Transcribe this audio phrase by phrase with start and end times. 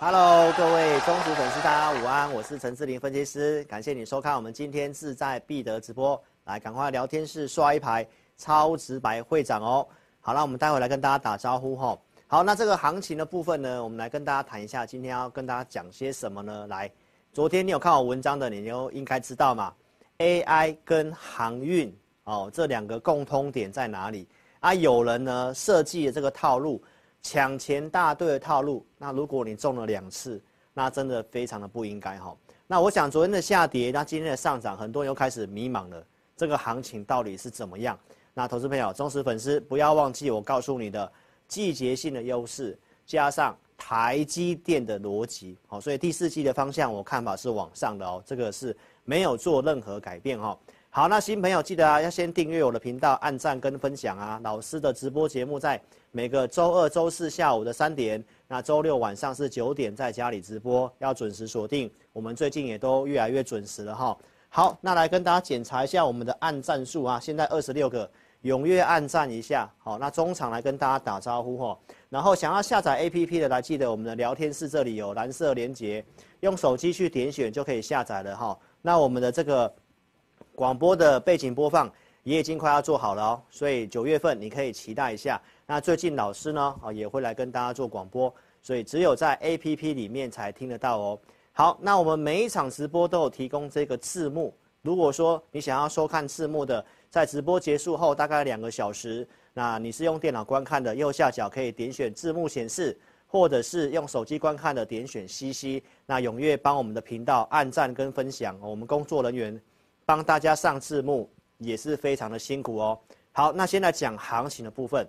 [0.00, 9.84] Hello，各位忠实粉丝，大家午安，我是陈志玲分析师，感谢你收看我们今天志在必得直播，来赶快聊天室刷一排超直白会长哦。
[10.20, 11.98] 好，那我们待会来跟大家打招呼哈。
[12.28, 16.68] 好，那这个行情的部分呢，我们来跟大家谈一下，今天要跟大家讲些什么呢？
[16.68, 16.88] 来，
[17.32, 19.74] 昨天你有看我文章的，你就应该知道嘛
[20.18, 24.28] ，AI 跟航运哦，这两个共通点在哪里？
[24.60, 26.80] 啊，有人呢设计了这个套路。
[27.30, 32.34] 抢钱大队的套路，那如果你中了两次，那真的非常的不应该哈。
[32.66, 36.02] 那我想昨天的下跌，那今天的上涨，很多人又开始迷茫了，
[36.38, 37.98] 这个行情到底是怎么样？
[38.32, 41.12] 那投资朋友、忠实粉丝不要忘记我告诉你的
[41.46, 50.58] 季节性的优势，加上台积电的逻辑，好，所以第四季的方向我看法是往上的哦，这个是没有做任何改变哈。
[50.90, 54.40] 好，那新朋友记得啊，要先订阅我的频道，按赞跟分享啊。
[54.42, 61.90] 老师的直播节目在每个周二、周四下午的三点，那周六晚上是九点，在家里直播，要准时锁定。
[62.12, 64.16] 我们最近也都越来越准时了哈。
[64.48, 68.10] 好，那来跟大家检查一下我们的按赞数啊，现在二十六个，
[68.42, 69.70] 踊跃按赞一下。
[69.78, 71.78] 好，那中场来跟大家打招呼哈。
[72.08, 76.04] 然后想要下载 APP 的，来记得我们的聊天室这里有蓝色连接，
[76.40, 78.58] 用手机去点选就可以下载了哈。
[78.80, 79.72] 那我们的这个。
[80.54, 81.88] 广播的背景播放
[82.24, 85.40] 也已经快要做好了哦，所以九月份你可以期待一下。
[85.70, 91.20] 那最近老师呢啊也会来跟大家做广播，所以只有在 APP 里面才听得到哦。
[91.52, 94.54] 好，那我们每一场直播都有提供这个字幕。
[94.80, 105.82] 如果说你想要收看字幕的，在直播结束后大概两个小时，那你是用电脑观看的，右下角可以点选字幕显示，或者是用手机观看的，点选 CC。
[106.06, 109.60] 那踊跃帮我们的频道按赞跟分享，我们工作人员。
[110.06, 112.98] 帮大家上字幕也是非常的辛苦哦。
[113.32, 115.06] 好，那现在讲行情的部分，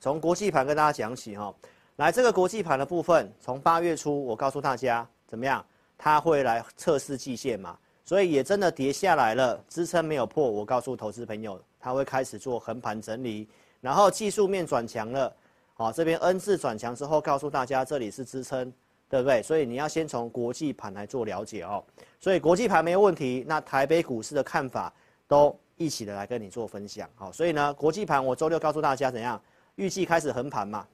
[0.00, 1.54] 从国际盘跟大家讲起哈。
[1.96, 5.64] 来，这个国际盘的部分，从八月初我告诉大家怎么样，
[5.96, 10.50] 它会来测试季线嘛，所以也真的跌下来了，支撑没有破。
[10.50, 13.48] 我告诉投资朋友，它会开始做横盘整理，
[13.80, 15.34] 然后技术面转强了，
[15.74, 18.72] 好，这边 N 字转强之后，告诉大家这里是支撑。
[19.08, 19.40] 对不对？
[19.40, 21.80] 所以你要先从国际盘来做了解哦。
[22.18, 24.92] 所以国际盘没有问题，那台北股市的看法
[25.28, 27.08] 都一起的来跟你做分享。
[27.14, 29.40] 好，所以呢，国际盘我周六告诉大家怎样，
[29.76, 30.86] 预计开始横盘嘛。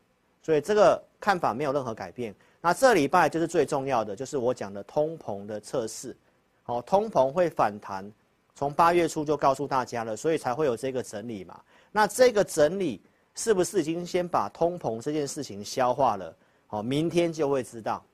[0.42, 2.34] 所以这个看法没有任何改变。
[2.60, 6.16] 那这礼拜就是最重要的，就是我讲的通膨的测试。
[6.62, 8.08] 好，通膨会反弹，
[8.54, 11.60] 从八月初就告诉大家了，所以才会有这个整理嘛。
[11.90, 13.02] 那这个整理
[13.34, 16.36] 是不是已经先把通膨这件事情消化了？
[16.66, 18.04] 好，明天就会知道，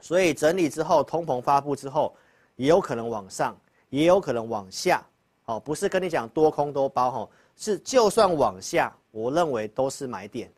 [0.00, 2.14] 所以整理之后，通膨发布之后，
[2.56, 3.56] 也有可能往上，
[3.90, 5.04] 也有可能往下。
[5.42, 10.50] 好，不是跟你讲多空都包哈，是就算往下，我认为都是买点。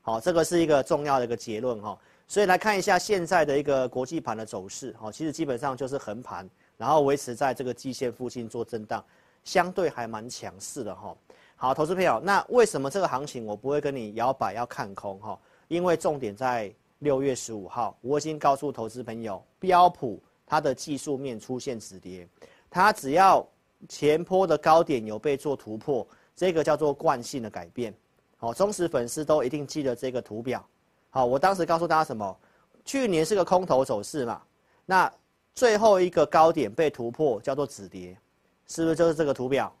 [0.00, 1.98] 好，这个是一个重要的一个结论哈。
[2.26, 9.04] 所以来看一下现在的一个国际盘的走势，哈，其实基本上就是横盘，然后维持在这个季线附近做震荡，
[9.44, 11.14] 相对还蛮强势的哈。
[11.56, 15.38] 好，投资朋友，那为什么这个行情我不会跟你摇摆要看空哈？
[15.68, 22.26] 因为重点在六月十五号，我已经告诉投资朋友，标普它的技术面出现止跌，
[22.70, 23.46] 它只要
[23.88, 27.94] 前波的高点有被做突破，这个叫做惯性的改变。
[28.36, 30.64] 好，忠实粉丝都一定记得这个图表。
[31.10, 32.36] 好，我当时告诉大家什么？
[32.84, 34.42] 去年是个空头走势嘛，
[34.84, 35.12] 那
[35.54, 38.18] 最后一个高点被突破叫做止跌，
[38.66, 39.72] 是不是就是这个图表？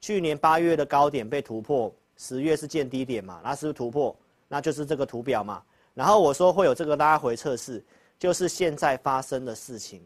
[0.00, 4.14] 去年八月的高点被突破，十月是见低点嘛，那是不是突破？
[4.48, 5.62] 那就是这个图表嘛，
[5.94, 7.82] 然后我说会有这个拉回测试，
[8.18, 10.02] 就是现在发生的事情，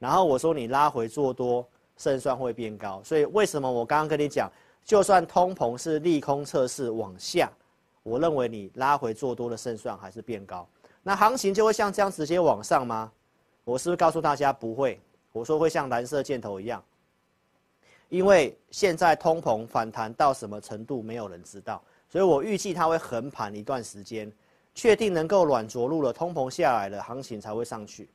[0.00, 1.64] 然后我说你拉回做多，
[1.96, 4.50] 胜算会变高，所以为什么我刚刚跟你讲，
[4.84, 7.50] 就算通膨是利空测试往下，
[8.02, 10.68] 我认为你拉回做多的胜算还是变高，
[11.02, 13.10] 那行情就会像这样直接往上吗？
[13.64, 15.00] 我是不是告诉大家不会？
[15.32, 16.84] 我说会像蓝色箭头一样，
[18.10, 24.30] 因为现在通膨反弹到什么程度，没有人知道，所以我预计它会横盘一段时间，
[24.74, 28.08] 确定能够软着陆了，通膨下来了，行情才会上去，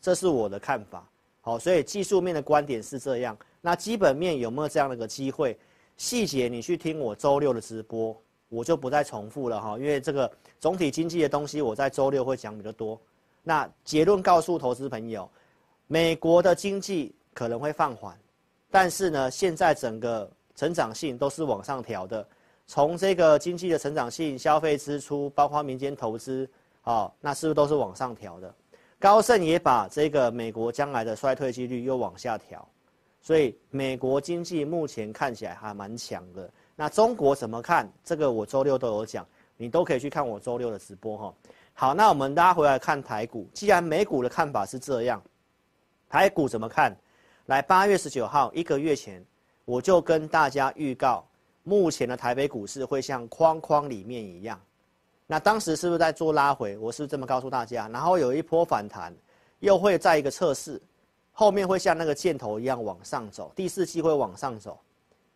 [0.00, 1.08] 这是我的看法。
[1.40, 5.58] 好，所以技术面的观点是这样，那基本面有没有这样的一个机会？
[6.02, 10.28] 细节你去听我周六的直播，我就不再重复了哈，因为这个
[10.58, 13.00] 总体经济的东西我在周六会讲比较多。
[13.44, 15.30] 那结论告诉投资朋友，
[15.86, 18.18] 美国的经济可能会放缓，
[18.68, 22.26] 但是呢，现在整个成长性都是往上调的。
[22.66, 26.50] 从这个经济的成长性、消费支出，包括民间投资，
[26.80, 28.52] 啊，那是不是都是往上调的？
[28.98, 32.68] 高盛也把这个美国将来的衰退几率又往下调，
[33.22, 36.50] 所以美国经济目前看起来还蛮强的。
[36.74, 37.90] 那中国怎么看？
[38.02, 39.24] 这个我周六都有讲，
[39.56, 41.34] 你都可以去看我周六的直播哈。
[41.72, 43.48] 好，那我们拉回来看台股。
[43.54, 45.22] 既然美股的看法是这样，
[46.08, 46.94] 台股怎么看？
[47.46, 49.24] 来，八月十九号，一个月前，
[49.64, 51.24] 我就跟大家预告，
[51.62, 54.60] 目前的台北股市会像框框里面一样。
[55.26, 56.76] 那当时是不是在做拉回？
[56.76, 59.14] 我是这么告诉大家，然后有一波反弹，
[59.60, 60.80] 又会再一个测试，
[61.32, 64.78] 后面会像那个箭头一样往上走，第四季会往上走。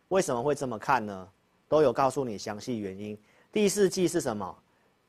[0.09, 1.27] 为什么会这么看呢？
[1.67, 3.17] 都有告诉你详细原因。
[3.51, 4.55] 第四季是什么？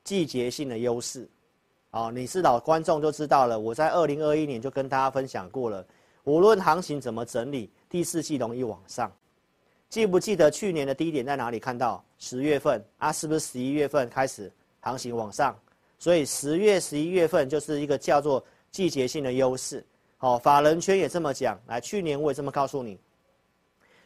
[0.03, 1.29] 季节性的优势，
[1.91, 3.59] 哦，你是老观众就知道了。
[3.59, 5.85] 我在二零二一年就跟大家分享过了，
[6.23, 9.11] 无论行情怎么整理，第四季容易往上。
[9.87, 12.03] 记不记得去年的低点在哪里看到？
[12.17, 14.51] 十月份啊，是不是十一月份开始
[14.81, 15.57] 行情往上？
[15.97, 19.85] 所以十月、十一月份就是一个叫做季节性的优势。
[20.21, 21.57] 好，法人圈也这么讲。
[21.67, 22.99] 来，去年我也这么告诉你，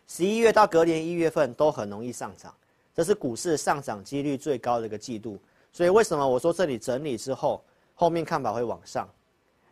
[0.07, 2.53] 十一月到隔年一月份都很容易上涨，
[2.93, 5.39] 这是股市上涨几率最高的一个季度。
[5.71, 7.63] 所以为什么我说这里整理之后，
[7.95, 9.09] 后面看法会往上？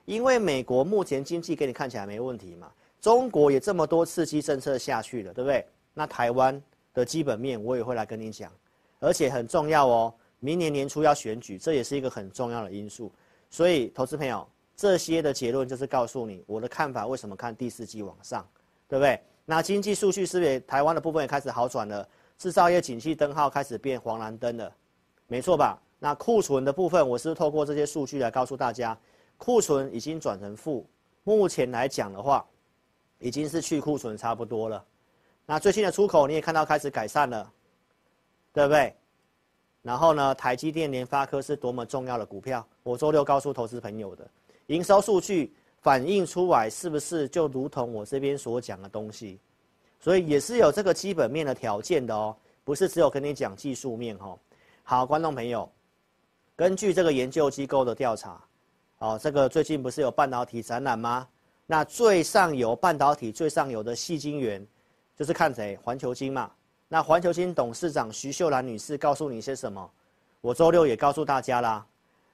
[0.05, 5.63] 因为美国目前经济给你看起来没问题嘛，中国也这么多刺激政策下去了，对不对？
[5.93, 6.59] 那台湾
[6.91, 8.51] 的基本面我也会来跟你讲，
[8.99, 13.11] 而且很重要哦，明年年初要选举，这也是一个很重要的因素。
[13.51, 14.47] 所以投资朋友，
[14.81, 18.43] 这些的结论就是告诉你我的看法，为什么看第四季往上，
[18.87, 19.21] 对不对？
[19.45, 22.09] 那经济数据是不是台湾的部分也开始好转了？
[22.35, 24.75] 制造业景气灯号开始变黄蓝灯了，
[25.27, 25.79] 没错吧？
[25.99, 28.97] 那库存的部分，我是透过这些数据来告诉大家，
[29.37, 30.83] 库存已经转成负。
[31.23, 32.43] 目前来讲的话，
[33.19, 34.83] 已经是去库存差不多了。
[35.45, 37.53] 那最近的出口你也看到开始改善了，
[38.51, 38.95] 对不对？
[39.83, 44.27] 然后呢，台积电、联发科是多么重要的股票，我周六告诉投资朋友的
[44.71, 49.37] 营收数据反映出来，是不是就如同我这边所讲的东西？
[49.99, 52.33] 所以也是有这个基本面的条件的哦，
[52.63, 54.39] 不是只有跟你讲技术面哦。
[54.81, 55.69] 好，观众朋友。
[56.55, 58.41] 根据这个研究机构的调查，
[58.99, 61.27] 哦，这个最近不是有半导体展览吗？
[61.65, 64.65] 那最上游半导体最上游的细晶圆，
[65.17, 65.77] 就是看谁？
[65.83, 66.49] 环球晶嘛。
[66.87, 69.91] 那环球晶董事长徐秀兰女士告诉你些什么？
[70.39, 71.85] 我周六也告诉大家啦，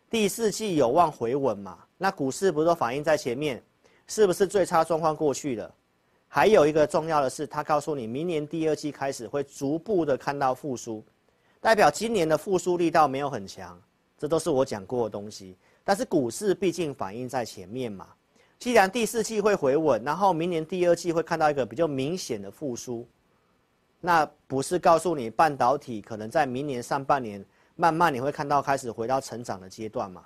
[0.09, 1.77] 第四季有望回稳嘛。
[1.98, 3.62] 那股市不是都反映在前面，
[4.07, 5.74] 是不是最差状况过去了？
[6.27, 11.04] 还有一个重要的是，他告诉你，明年第二季开始会逐步的看到复苏，
[11.59, 13.80] 代表今年的复苏力道没有很强。
[14.18, 18.07] 这都是我讲过的东西，但是股市毕竟反映在前面嘛。
[18.59, 23.07] 既然第四季会回稳，然后明年第二季会看到一个比较明显的复苏，
[24.02, 27.45] 那不是告诉你半导体可能在明年上半年
[27.78, 30.26] 慢慢你会看到开始回到成长的阶段嘛？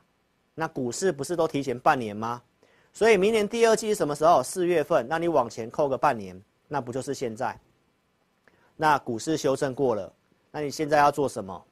[0.56, 2.42] 那股市不是都提前半年吗？
[2.92, 4.42] 所以明年第二季是什么时候？
[4.42, 7.56] 四月份，那你往前扣个半年，那不就是现在？
[8.76, 10.12] 那股市修正过了，
[10.50, 11.64] 那你现在要做什么？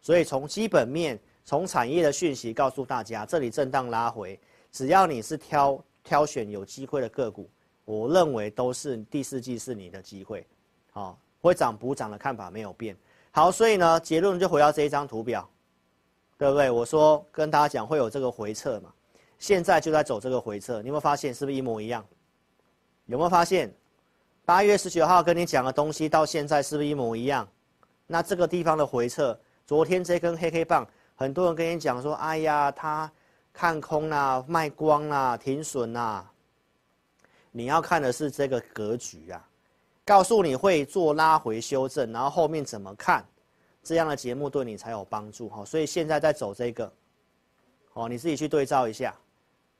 [0.00, 1.18] 所以从基本面。
[1.44, 4.38] 从产业的讯息告诉大家，这里震荡拉回，
[4.70, 7.48] 只要你是挑挑选有机会的个股，
[7.86, 10.46] 我认为都是第四季是你的机会，
[10.90, 12.94] 好，会涨补涨的看法没有变。
[13.38, 15.48] 好，所以呢，结论就回到这一张图表，
[16.36, 16.68] 对不对？
[16.68, 18.92] 我说跟大家讲会有这个回撤嘛，
[19.38, 22.04] 现在就在走这个回撤，你有没有发现是不是一模一样？
[23.06, 23.72] 有没有发现？
[24.44, 27.48] 八月十九号跟你讲的东西到现在是不是一模一样？
[28.08, 30.84] 那这个地方的回撤，昨天这根黑黑棒。
[31.14, 33.08] 很多人跟你讲说：“哎呀，他
[33.52, 36.28] 看空啦，卖光啦，停损啦。”
[37.54, 39.48] 你要看的是这个格局啊，
[40.08, 43.22] 告诉你会做拉回修正，然后后面怎么看，
[43.82, 45.62] 这样的节目对你才有帮助哈。
[45.66, 46.90] 所以现在在走这个，
[47.92, 49.14] 哦，你自己去对照一下。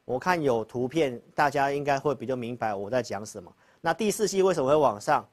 [0.04, 3.50] 我看有图片，大家应该会比较明白我在讲什么。
[3.80, 5.26] 那第四季为什么会往上？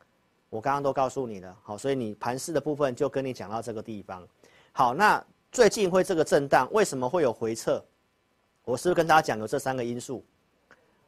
[0.49, 4.25] 我刚刚都告诉你了，好，所以你盘势的部分就跟你讲到这个地方。
[4.71, 5.21] 好，那。
[5.51, 7.81] 最近会这个震荡，为什么会有回撤？
[8.65, 10.21] 我是不是跟大家讲有这三个因素？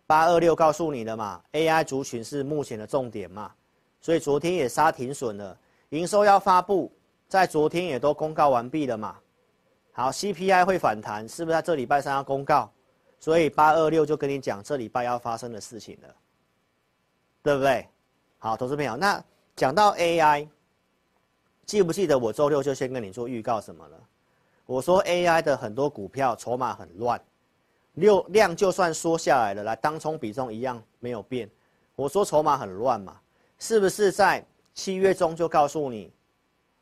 [0.06, 3.52] 八二六告诉你的嘛，AI 族群是目前的重点嘛。
[4.08, 5.60] 所以昨天也杀停损了，
[5.90, 6.90] 营收要发布，
[7.28, 9.18] 在昨天也都公告完毕了嘛。
[9.92, 12.72] 好，CPI 会反弹，是不是在这礼拜三要公告？
[13.20, 16.16] 所以八二六就跟你讲这礼拜要发生的事情了，
[17.44, 17.86] 对不对？
[18.38, 19.22] 好，投资朋友，那
[19.58, 20.48] 讲到 AI，
[21.66, 24.00] 记不记得我周六就先跟你做预告什么了？
[24.66, 27.22] 我说 AI 的很多股票筹码很乱，
[27.96, 31.50] 六量就算缩下来了，来当冲比重一样没有变。
[31.98, 33.20] 我说筹码很乱嘛，
[33.60, 36.12] 是不是在七月中就告诉你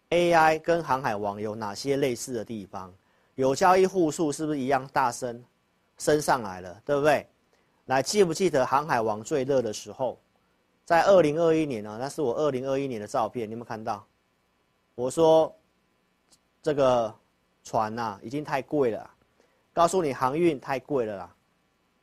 [0.10, 2.94] ，AI 跟航海王有哪些类似的地方？
[3.36, 5.44] 有交易户数是不是一样大升，
[5.98, 7.26] 升上来了，对不对？
[7.86, 10.20] 来，记不记得航海王最热的时候，
[10.86, 14.06] 在二零二一年啊，那是我二零二一年的照片，你有没有看到？
[14.96, 15.54] 我说
[16.62, 17.14] 这个
[17.64, 19.10] 船呐、已经太贵了，
[19.74, 21.36] 告诉你航运太贵了啦。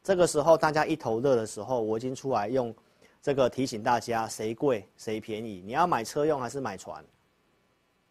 [0.02, 2.75] 这个时候大家一头热的时候，我已经出来用。
[3.23, 5.62] 这个提醒大家，谁贵谁便宜？
[5.64, 7.05] 你要买车用还是买船？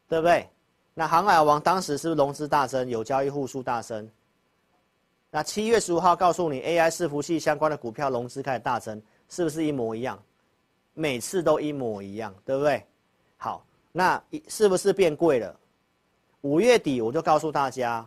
[0.08, 0.48] 对不对？
[0.94, 4.10] 那航海王当时是不是融资大增，有交易户数大增？
[5.30, 10.22] 那七月十五号告诉你，AI 伺服器相关的股票融资开始大增，是不是一模一样？
[10.94, 12.86] 每次都一模一样，对不对？
[13.38, 15.58] 好，那是不是变贵了？
[16.42, 18.06] 五月底我就告诉大家，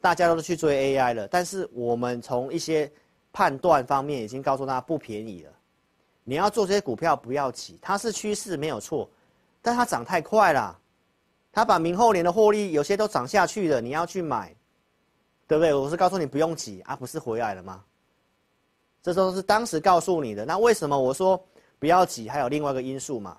[0.00, 2.90] 大家都去追 AI 了，但是我们从一些
[3.32, 5.52] 判断方面已经告诉大家不便宜了。
[6.28, 9.08] 你要做这些股票不要急，它是趋势没有错，
[9.62, 10.76] 但它涨太快了，
[11.52, 14.52] 它把明后年的获利有些都涨下去了，你要去买，
[15.46, 15.72] 对不对？
[15.72, 17.84] 我是告诉你不用急啊，不是回来了吗？
[19.04, 20.44] 这都是当时告诉你的。
[20.44, 21.40] 那为什么我说
[21.78, 22.28] 不要急？
[22.28, 23.38] 还有另外一个因素嘛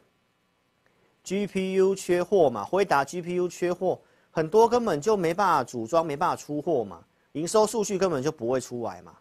[1.25, 3.99] ，GPU 缺货嘛，辉达 GPU 缺货，
[4.31, 7.03] 很多根本就没办法组装，没办法出货嘛，
[7.33, 9.11] 营收数据根本就不会出来嘛，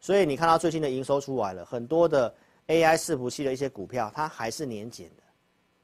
[0.00, 2.34] 所以你看到最近的营收出来了，很多的。
[2.68, 5.22] AI 伺服器的一些股票，它还是年减的。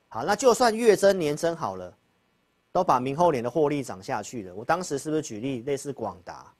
[0.08, 1.96] 好，那就算月增年增好了，
[2.70, 4.54] 都把明后年的获利涨下去了。
[4.54, 6.52] 我当时是不是举例类似广达，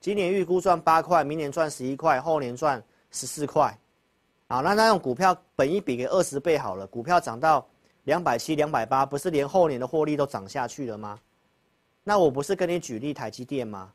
[0.00, 3.76] 今年预估赚八块，明年赚十一块，后年赚十四块。
[4.48, 7.66] 好，那那种股票本一比给二十倍好了，股票涨到
[8.04, 11.18] 两百七、两百八，不是连后年的获利都涨下去了吗？
[12.02, 13.92] 那我不是跟你举例台积电吗？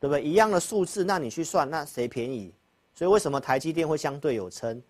[0.00, 0.22] 对不对？
[0.22, 2.54] 一样的数字，那你去算，那谁便宜？
[2.98, 4.82] 所以为什么台积电会相对有撑？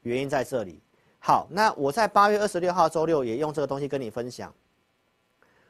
[0.00, 0.80] 原因在这里。
[1.18, 4.50] 好，那我在八月二十六号周六也用这个东西跟你分享。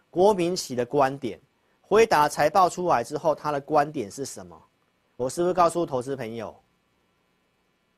[0.09, 1.41] 郭明錤的观点，
[1.81, 4.57] 回答财报出来之后，他的观点是什么？
[5.17, 6.55] 我是不是告诉投资朋友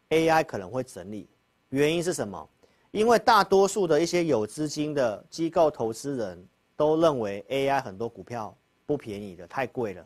[0.08, 1.28] ，AI 可能会整理？
[1.68, 2.48] 原因是什么？
[2.92, 6.42] 因为大多数的一些有资金的机构投资人
[6.78, 8.56] 都认为 AI 很多股票
[8.86, 10.02] 不便宜的，太贵了。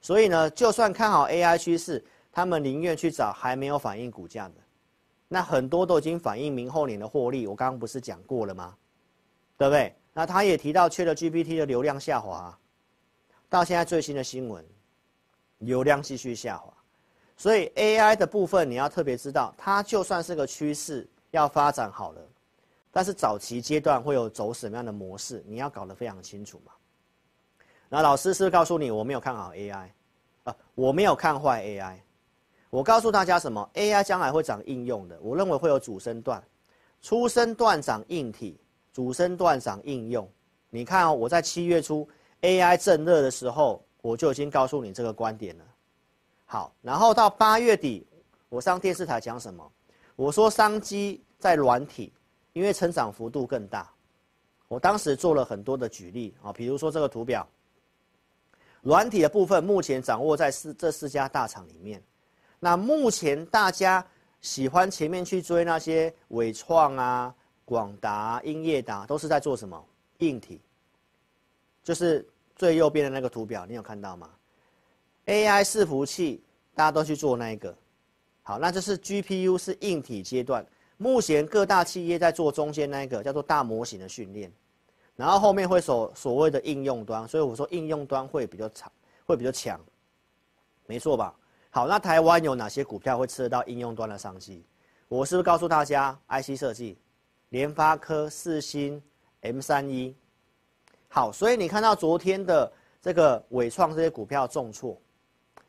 [0.00, 2.02] 所以呢，就算看好 AI 趋势。
[2.32, 4.54] 他们宁愿去找还没有反映股价的，
[5.28, 7.46] 那很多都已经反映明后年的获利。
[7.46, 8.76] 我刚刚不是讲过了吗？
[9.56, 9.94] 对不对？
[10.12, 12.58] 那他也提到缺了 GPT 的流量下滑，
[13.48, 14.64] 到现在最新的新闻，
[15.58, 16.72] 流量继续下滑。
[17.36, 22.20] 所以 AI 的部分你要特别知道，它就算是个趋势要发展好了，
[22.90, 26.72] 但是早期阶段会有走什么样的模式，你要搞得非常清楚嘛。
[27.88, 29.88] 那老师是不是告诉你，我没有看好 AI，
[30.44, 31.98] 啊，我没有看坏 AI。
[32.70, 36.40] 我告诉大家什么？AI 将来会涨应用的，我认为会有主升段，
[37.02, 38.58] 初升段涨硬体，
[38.92, 40.28] 主升段涨应用。
[40.70, 42.08] 你看哦，我在七月初
[42.42, 45.64] AI 正热的时候，我就已经告诉你这个观点了。
[46.46, 48.06] 好，然后到八月底，
[48.48, 49.68] 我上电视台讲什么？
[50.14, 52.12] 我说商机在软体，
[52.52, 53.90] 因为成长幅度更大。
[54.68, 57.44] 我当时做了很多的举例啊，比如说这个图表，
[58.82, 62.00] 软体的部分目前掌握在四这四家大厂里面。
[62.60, 64.06] 那目前大家
[64.40, 69.82] 喜欢前面去追那些伟创啊、广达、英业达，都是在做什么？
[70.18, 70.60] 硬体，
[71.82, 74.28] 就是最右边的那个图表，你有看到吗
[75.24, 77.74] ？AI 伺服器，大家都去做那一个。
[78.42, 80.64] 好，那这是 GPU 是硬体阶段，
[80.98, 84.52] 目前各大企业在做中间那一个叫做大模型的训练，
[85.16, 88.92] 然后后面会所所谓的应用端，所以我说应用端会比较长，
[89.24, 89.80] 会比较强，
[90.86, 91.34] 没错吧？
[91.72, 94.64] 好，那台湾有哪些股票会吃得到应用端的商机？
[95.06, 96.98] 我是不是告诉大家，IC 设计，
[97.50, 99.00] 联发科、四星、
[99.42, 100.12] M 三一。
[101.06, 105.00] 好，所以你看到昨天的这个伟创这些股票重挫，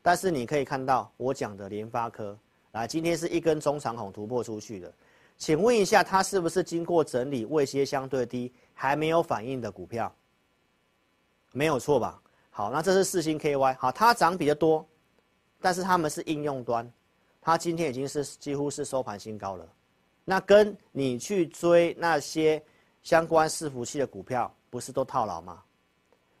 [0.02, 2.36] 但是你可以看到我讲的联发科，
[2.72, 4.92] 来，今天是一根中长红突破出去的，
[5.38, 10.12] 请问一下，它是不是经过整理，位阶相对低，还没有反应的股票？
[11.52, 12.20] 没有错吧？
[12.50, 14.84] 好，那这是四星 KY，好，它涨比较多。
[15.62, 16.92] 但是他们是应用端，
[17.40, 19.66] 它今天已经是几乎是收盘新高了，
[20.24, 22.62] 那跟你去追那些
[23.02, 25.62] 相关伺服器的股票，不是都套牢吗？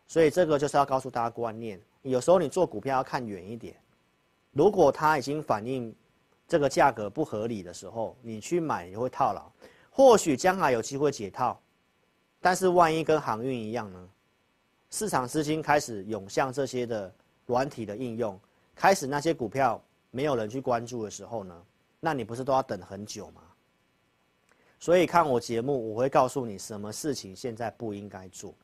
[0.06, 3.74] 所以这个就是要告诉大家观念，有时候你做股票要看远一点。
[4.50, 5.94] 如果它已经反映
[6.46, 9.50] 这个价格不合理的时候，你去买也会套牢。
[9.90, 11.58] 或许将来有机会解套，
[12.40, 14.08] 但是万一跟航运一样呢？
[14.90, 17.14] 市场资金开始涌向这些的
[17.46, 18.38] 软体的应用，
[18.74, 21.54] 开始那些股票没有人去关注的时候呢？
[22.00, 23.42] 那你不是都要等很久吗？
[24.78, 28.54] 所以看我节目，我会告诉你什么事情现在不应该做，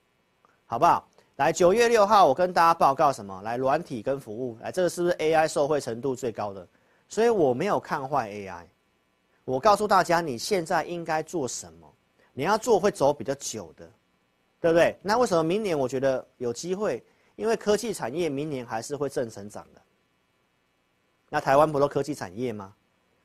[0.66, 1.08] 好不好？
[1.36, 3.40] 来，九月六号我跟大家报告什么？
[3.42, 6.66] 来，软体跟服务，来，这个是不是 AI 受惠程度最高的？
[7.08, 8.64] 所以我没有看坏 AI，
[9.44, 11.86] 我告诉大家你现在应该做什么？
[12.32, 13.88] 你要做会走比较久的。
[14.60, 14.98] 对不对？
[15.00, 17.00] 那为什么明年我觉得有机会？
[17.36, 19.80] 因为科技产业明年还是会正成长的。
[21.28, 22.74] 那台湾不都科技产业吗？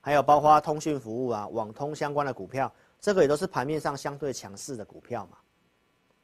[0.02, 5.38] 还有包括通讯服务啊、网通相关的股票，这个也都是盘面上相对强势的股票嘛，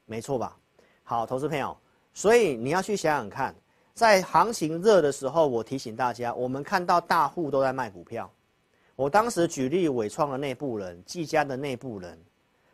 [0.05, 0.57] 没错吧？
[1.03, 1.77] 好，投资朋友，
[2.13, 3.55] 所以你要去想想看，
[3.93, 8.29] 在行情热的时候，我提醒大家，我们看到大户都在卖股票。
[8.95, 12.19] 我当时举例伟创的内部人、技嘉的内部人。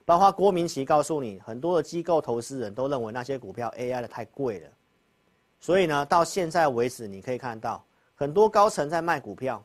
[0.08, 4.70] 包括郭明奇告诉你，很多的机构投资人都认为那些股票 AI 的太贵了，
[5.60, 7.84] 所以呢，到现在为止，你可以看到
[8.15, 9.63] 很多高层在卖股票，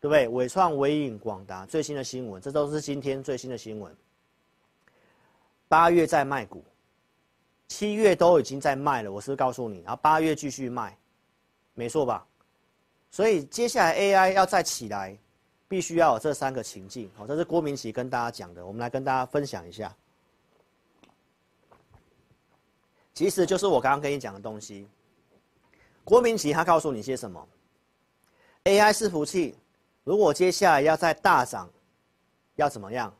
[0.00, 0.26] 对不对？
[0.28, 3.94] 伟创、微影、广达最新的新闻，这都是今天最新的新闻。
[5.68, 6.64] 八月在卖股，
[7.66, 9.80] 七月都已经在卖了，我是不是告诉你？
[9.82, 10.96] 然后八月继续卖，
[11.74, 12.26] 没错吧？
[13.10, 15.18] 所以接下来 AI 要再起来。
[15.70, 19.94] 必须要有这三个情境，好，这是郭明奇跟大家讲的，我们来跟大家分享一下。
[23.12, 24.88] 其实就是我刚刚跟你讲的东西。
[26.08, 27.46] 郭明錤他告诉你些什么
[28.64, 29.54] ？AI 伺服器
[30.04, 31.68] 如果接下来要再大涨，
[32.56, 33.14] 要怎么样？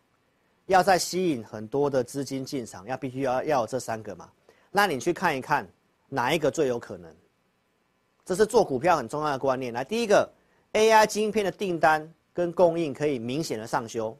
[0.64, 4.32] 要再吸引很多的资金进场，要必须要要有这三个嘛？
[4.70, 5.68] 那你去看一看
[6.08, 7.14] 哪一个最有可能？
[8.24, 9.70] 这是做股票很重要的观念。
[9.70, 10.26] 来，第一个
[10.72, 12.10] AI 晶片的订单。
[12.30, 14.16] 跟供应可以明显的上修，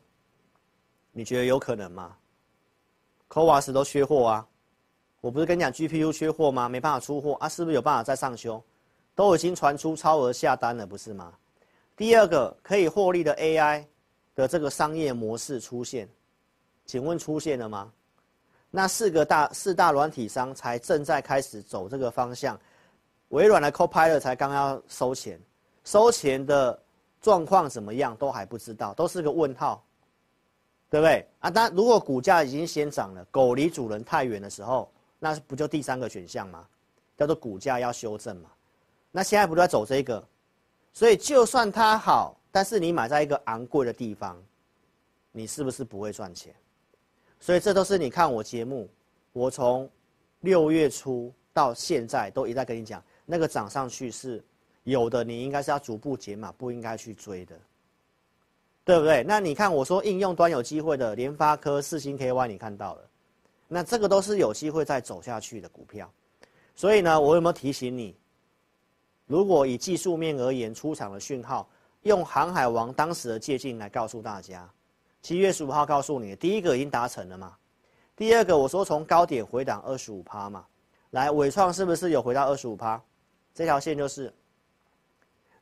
[1.12, 2.16] 你觉得有可能吗
[3.28, 4.48] 科瓦斯都缺货啊，
[5.20, 6.68] 我不是跟你讲 GPU 缺货吗？
[6.68, 8.62] 没办法出货啊，是不是有办法再上修？
[9.14, 11.32] 都已经传出超额下单了，不是吗？
[11.96, 13.84] 第二个可以获利的 AI
[14.34, 16.08] 的这个商业模式出现，
[16.86, 17.92] 请问出现了吗？
[18.70, 22.58] 那四个大四大软体商才正在开始走这个方向，
[23.28, 25.40] 微软的 Copilot 才刚要收钱，
[25.84, 26.78] 收钱的。
[27.20, 29.84] 状况怎么样都还不知道，都是个问号，
[30.88, 31.50] 对不对啊？
[31.50, 36.66] 但如果股价已经先涨了，狗离主人太远的时候，那不就第三个选项吗？
[37.16, 38.50] 叫做股价要修正嘛。
[39.10, 40.22] 那现在不都在走这个？
[40.92, 44.36] 所以就算它好，但是你买在一个昂贵的地方，
[45.32, 46.54] 你是不是不会赚钱？
[47.40, 48.88] 所以这都是你看我节目，
[49.32, 49.88] 我从
[50.40, 54.42] 六月初到现在都一再跟你讲，那个涨上去是。
[54.84, 57.54] 有的你应该是要逐步解码，不应该去追的，
[58.86, 59.22] 对不对？
[59.22, 63.02] 那你看我说应用端有机会的联发科、四星 KY，你看到了，
[63.68, 66.10] 那这个都是有机会再走下去的股票。
[66.74, 68.16] 所以呢，我有没有提醒你？
[69.26, 71.68] 如果以技术面而言，出场的讯号，
[72.02, 74.68] 用航海王当时的借镜来告诉大家，
[75.20, 77.54] 七月十五号告诉你，第一个已经达成了嘛？
[78.16, 80.66] 第二个我说从高点回档二十五趴嘛，
[81.10, 83.00] 来伟创是不是有回到二十五趴？
[83.54, 84.32] 这条线就是。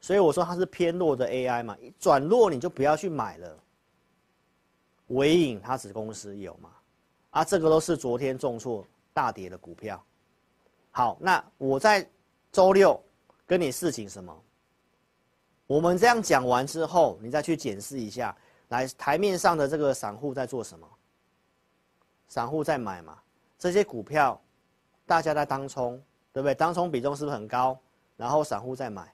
[0.01, 3.59] 所以我说它是偏弱的 AI 嘛，转弱你就不要去买了。
[5.09, 6.71] 纬颖它子公司有嘛？
[7.37, 10.03] 啊，这个都是昨天重挫大跌的股票。
[10.91, 12.09] 好，那我在
[12.51, 12.99] 周六
[13.47, 14.35] 跟你示警什么？
[15.67, 18.35] 我们这样讲完之后，你再去检视一下，
[18.69, 20.89] 来台面上的这个散户在做什么？
[22.27, 23.19] 散户在买嘛？
[23.59, 24.41] 这些股票
[25.05, 26.55] 大家在当冲，对不对？
[26.55, 27.79] 当冲比重是不是很高？
[28.17, 29.13] 然后散户在买。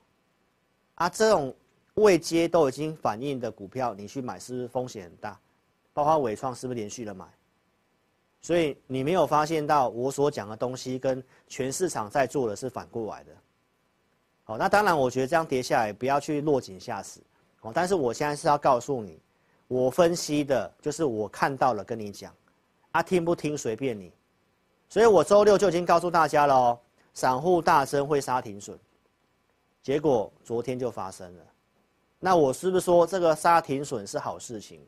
[0.94, 1.52] 啊，这种
[1.94, 5.37] 未接都已经反映的股票，你去买是不是风险很大？
[5.92, 7.26] 包括伟创是不是连续的买？
[8.42, 13.31] 所以你没有发现到我所讲的东西跟全市场在做的是反过来的。
[14.44, 17.20] 好，那当然，我觉得这样跌下来不要去落井下石。
[17.61, 19.20] 哦，但是我现在是要告诉你，
[19.68, 22.35] 我分析的就是我看到了，跟你讲。
[22.90, 24.12] 啊，听不听随便你。
[24.88, 26.78] 所以我周六就已经告诉大家了哦，
[27.14, 28.76] 散户大增会杀停损。
[29.81, 31.44] 结果昨天就发生了，
[32.18, 34.81] 那我是不是说这个杀停损是好事情？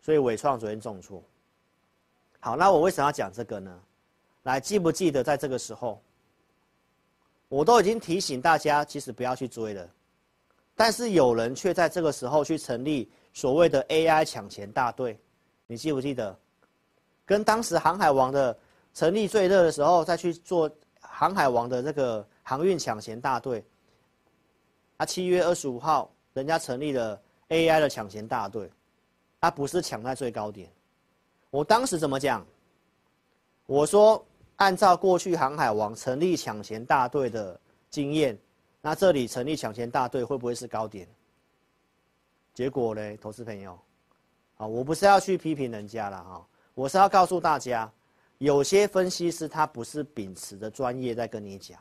[0.00, 1.22] 所以伟创昨天重挫。
[2.40, 3.80] 好，那我为什么要讲这个呢？
[4.44, 6.02] 来，记不记得在这个时候，
[7.48, 9.86] 我都已经提醒大家，其实不要去追了，
[10.74, 15.20] 但是有人却在这个时候去成立所谓的 AI 抢钱大队，
[15.66, 16.34] 你记不记得？
[17.26, 18.58] 跟当时航海王的
[18.94, 20.68] 成立最热的时候，再去做
[21.00, 23.62] 航海王的这个航运抢钱大队。
[24.96, 28.70] 啊，七月二十五号，人家成立了 AI 的抢钱大队，
[29.40, 30.70] 他不是抢在最高点。
[31.50, 32.46] 我当时怎么讲？
[33.66, 34.24] 我说，
[34.56, 37.58] 按照过去航海王成立抢钱大队的
[37.88, 38.38] 经验，
[38.80, 41.08] 那这里成立抢钱大队会不会是高点？
[42.54, 43.78] 结果呢，投资朋友，
[44.56, 47.90] 啊，我不是要去批评人家了哈，我是要告诉大家，
[48.38, 51.78] 有些分析师他不是秉持着专业在跟你讲。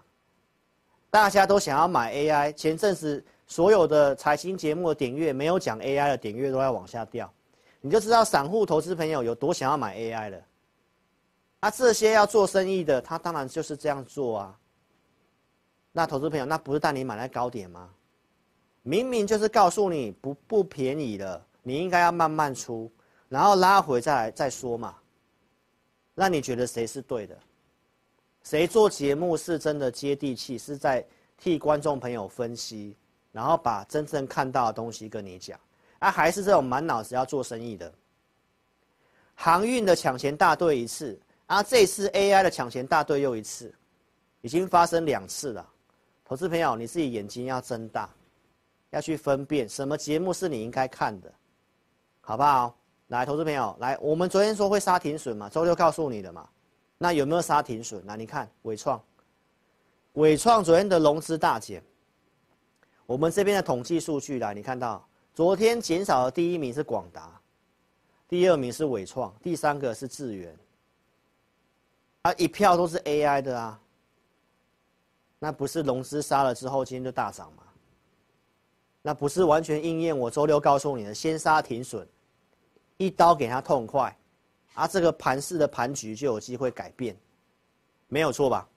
[1.11, 7.31] 大家都想要买 AI，前阵子所有的财经节目的点阅没有讲 AI 的点阅都在往下掉，
[7.81, 10.37] 你就知道散户投资朋友有多想要买 AI 了。
[11.61, 14.59] 那，这些要做生意的，他当然就是这样做啊。
[15.91, 17.89] 那投资朋友，那不是带你买在高点吗？
[18.81, 22.89] 明明就是告诉你不不便宜了，你应该要慢慢出，
[23.27, 24.95] 然后拉回再来再说嘛。
[26.15, 27.37] 那你觉得谁是对的？
[28.43, 31.05] 谁做节目是真的接地气，是在
[31.37, 32.95] 替观众朋友分析，
[33.33, 35.59] 然后把真正看到的东西跟你讲，
[35.99, 37.93] 啊，还是这种满脑子要做生意的？
[39.35, 43.73] 航运的抢钱大队一次，啊，这次 AI 的抢钱大队又一次，
[44.41, 45.69] 已经发生两次了。
[46.25, 48.09] 投资朋友，你自己眼睛要睁大，
[48.89, 51.33] 要去分辨什么节目是你应该看的，
[52.21, 52.75] 好不好？
[53.07, 56.47] 来，投资朋友，来，我们昨天说会杀停损嘛，周六告诉你的嘛。
[56.97, 58.03] 那有没有杀停损？
[58.05, 59.01] 那你看纬创，
[60.13, 61.81] 纬创昨天的融资大减。
[63.05, 67.39] 我们这边的统计数据来，你看到昨天减少的第一名是广达，
[68.27, 70.57] 第二名是伟创，第三个是智源。
[72.23, 73.79] 啊，一票都是 AI 的啊。
[75.39, 77.63] 那不是融资杀了之后今天就大涨吗？
[79.01, 82.05] 那不是完全应验我周六告诉你的，先杀停损，
[82.97, 84.13] 一刀给他痛快。
[84.73, 87.17] 啊，这个盘式的盘局就有机会改变，
[88.07, 88.67] 没有错吧？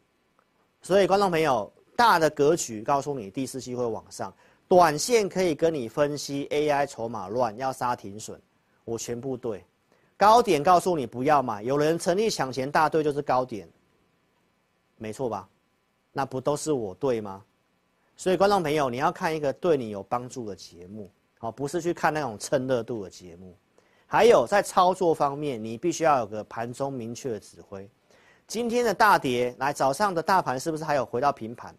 [0.81, 4.33] 所以观众朋友，大的格局告诉你第四季会往上，
[4.73, 8.41] 短线可以跟你分析 AI 筹码乱要杀停损，
[8.87, 9.63] 我全部对。
[10.17, 13.69] 高点告诉你不要买，有人成立抢钱大队就是高点，
[14.97, 15.47] 没错吧？
[16.11, 17.45] 那不都是我对吗？
[18.17, 23.55] 所以观众朋友，你要看一个对你有帮助的节目，好，不是去看那种蹭热度的节目。
[24.07, 27.87] 还有在操作方面，你必须要有个盘中明确的指挥。
[28.47, 31.77] 今天的大跌，来早上的大盘是不是还有回到平盘？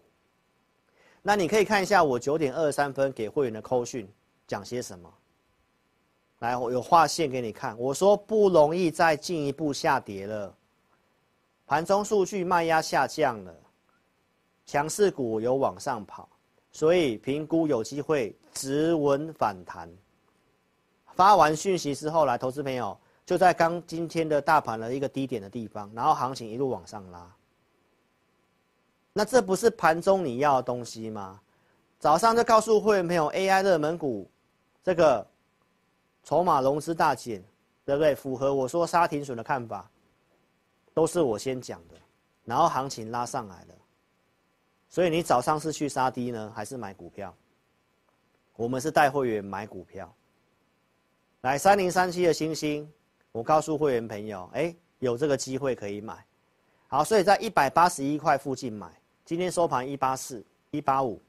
[1.25, 4.05] 那你可以看一下我九点二十三分给会员的扣讯
[4.45, 5.11] 讲些什么。
[6.39, 7.79] 来，我有画线给你看。
[7.79, 10.53] 我说不容易再进一步下跌了，
[11.65, 13.55] 盘中数据卖压下降了，
[14.65, 16.27] 强势股有往上跑，
[16.73, 19.89] 所以评估有机会止稳反弹。
[21.13, 27.33] 发完讯息之后，来投资朋友就在刚今天的大盘的一个低点的地方，然后行情一路往上拉。
[29.13, 31.39] 那这不是盘中你要的东西吗？
[31.99, 34.29] 早上就告诉会员朋友，AI 热门股，
[34.83, 35.25] 这个
[36.23, 37.41] 筹码融资大减，
[37.85, 38.13] 对不对？
[38.13, 39.89] 符合我说杀停损的看法，
[40.93, 41.95] 都是我先讲的，
[42.43, 43.75] 然后行情拉上来了。
[44.89, 47.33] 所以你早上是去杀低呢，还是买股票？
[48.55, 50.13] 我们是带会员买股票。
[51.41, 52.91] 来三零三七的星星，
[53.31, 56.25] 我告诉会员朋友，哎，有这个机会可以买，
[56.87, 58.87] 好，所以在一百八十一块附近买，
[59.25, 61.21] 今天收盘一八四一八五，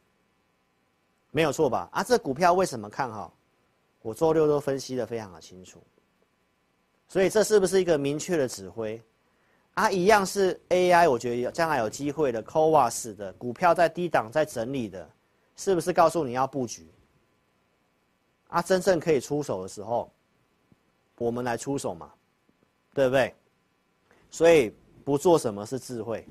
[1.30, 1.88] 没有错吧？
[1.92, 3.32] 啊，这股票为什么看好？
[4.02, 5.80] 我周六都分析的非常的清楚，
[7.08, 9.00] 所以这是不是一个明确的指挥？
[9.74, 15.08] 啊，一样是 AI，我觉得将来有机会的 CoWoS 的股票在低档在整理的，
[15.56, 16.86] 是不是告诉你要布局？
[18.48, 20.10] 啊，真正可以出手的时候，
[21.16, 22.12] 我们来出手嘛，
[22.92, 23.32] 对不对？
[24.30, 26.26] 所以不做什么是智慧，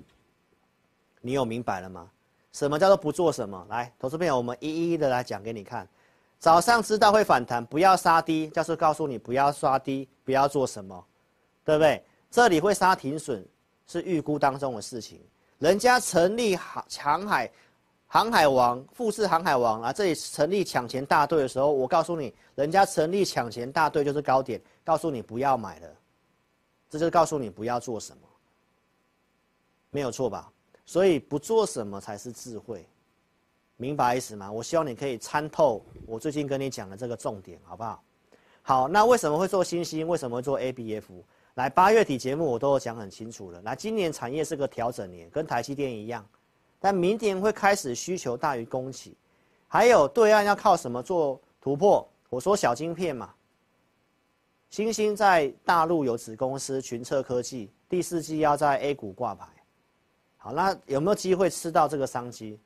[1.25, 2.11] 你有明白了吗？
[2.51, 3.65] 什么叫做不做什么？
[3.69, 5.87] 来，投资朋友，我们一一的来讲给你看。
[6.37, 11.05] 早上知道会反弹，不要杀低，就是告诉你不要杀低，不要做什么，
[11.63, 12.03] 对不对？
[12.29, 13.43] 这里会杀停损，
[13.87, 15.21] 是预估当中的事情。
[15.59, 17.49] 人家成立航海。
[18.05, 19.91] 航海王，富士航海王啊！
[19.91, 25.87] 这里成立抢钱大队的时候，我告诉你，人家成立抢钱大队就是高点，告诉你不要买了，
[26.91, 28.21] 这就是告诉你不要做什么，
[29.89, 30.51] 没有错吧？
[30.85, 32.85] 所以不做什么才是智慧，
[33.77, 34.51] 明白意思吗？
[34.51, 38.03] 我希望你可以参透我最近跟你讲的这个重点，好不好？
[38.61, 40.07] 好，那为什么会做新兴？
[40.07, 41.03] 为什么会做 ABF？
[41.55, 43.61] 来，八月底节目我都有讲很清楚了。
[43.61, 46.25] 来，今年产业是个调整年，跟台积电一样。
[46.79, 49.15] 但明年会开始需求大于供给，
[49.67, 52.05] 还有对岸要靠什么做突破？
[52.29, 53.33] 我说小晶片嘛，
[54.69, 59.47] 欣兴在大陆有子公司群策科技，第四季要在 A 股挂牌。
[60.43, 62.59] 好，那有没有机会吃到这个商机？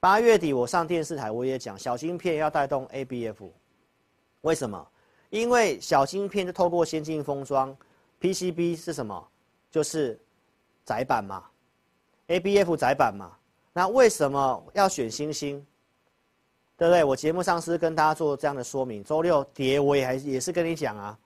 [0.00, 3.36] 八月底我上电视台我也讲，小晶片要带动 ABF，
[4.40, 4.84] 为什么？
[5.30, 7.76] 因为小晶片是透过先进封装
[8.20, 9.28] ，PCB 是什么？
[9.70, 10.18] 就是
[10.84, 11.44] 窄板嘛
[12.26, 13.30] ，ABF 载板嘛。
[13.72, 15.64] 那为什么要选欣兴？
[16.76, 17.04] 对不对？
[17.04, 19.04] 我节目上是跟大家做这样的说明。
[19.04, 21.16] 周六跌我也还也是跟你讲啊。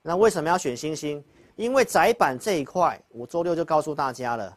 [0.00, 1.24] 那为什么要选欣兴？
[1.58, 4.56] 因为窄板这一块，我周六就告诉大家了，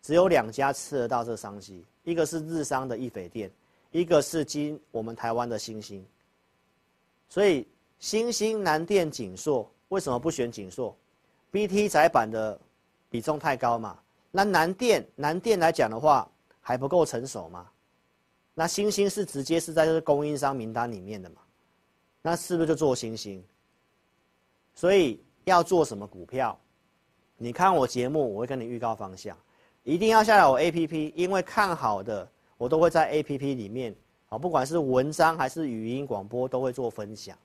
[0.00, 3.50] 只有两家吃得到这个商机，一个是日商的易斐店，
[3.90, 6.02] 一个是今我们台湾的欣兴。
[7.28, 7.68] 所以
[7.98, 10.96] 欣兴、南电、景硕为什么不选景硕
[11.50, 12.58] ？BT 窄板的
[13.10, 13.98] 比重太高嘛？
[14.30, 16.26] 那南电南电来讲的话，
[16.62, 17.68] 还不够成熟嘛？
[18.54, 21.42] 那欣兴是直接是在这个供应商名单里面的嘛？
[22.22, 23.44] 那是不是就做欣兴？
[24.74, 26.58] 所以要做什么股票？
[27.36, 29.36] 你看我节目，我会跟你预告方向，
[29.82, 33.94] 一定要下载我 APP，因为看好的我都会在 APP 里面，
[34.28, 37.36] 好，不管是文章还是语音广播都会做分享。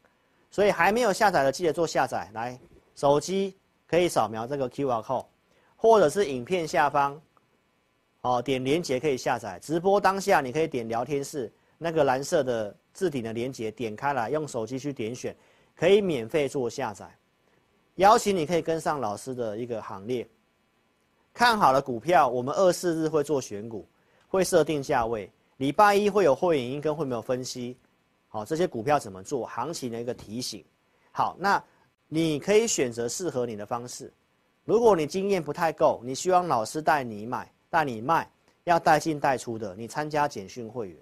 [0.49, 2.59] 所以还没有下载的记得做下载，来
[2.95, 3.55] 手机
[3.85, 5.25] 可以扫描这个 QR code，
[5.75, 7.19] 或者是影片下方。
[8.21, 9.59] 哦，点连接可以下载。
[9.59, 15.35] 直播当下，你可以点聊天室那个蓝色的置顶的连接，点开来，用手机去点选，
[15.75, 17.09] 可以免费做下载。
[17.97, 20.27] 邀请你可以跟上老师的一个行列。
[21.33, 23.87] 看好了股票，我们二四日会做选股，
[24.27, 25.31] 会设定价位。
[25.57, 27.77] 礼拜一会有会影音跟会没有分析。
[28.27, 29.45] 好，这些股票怎么做？
[29.45, 30.65] 行情的一个提醒。
[31.11, 31.63] 好，那
[32.07, 34.11] 你可以选择适合你的方式。
[34.65, 37.51] 如果你经验不太够，你希望老师带你买。
[37.69, 38.31] 带你卖，
[38.63, 40.97] 要带进带出的，你参加简讯会员，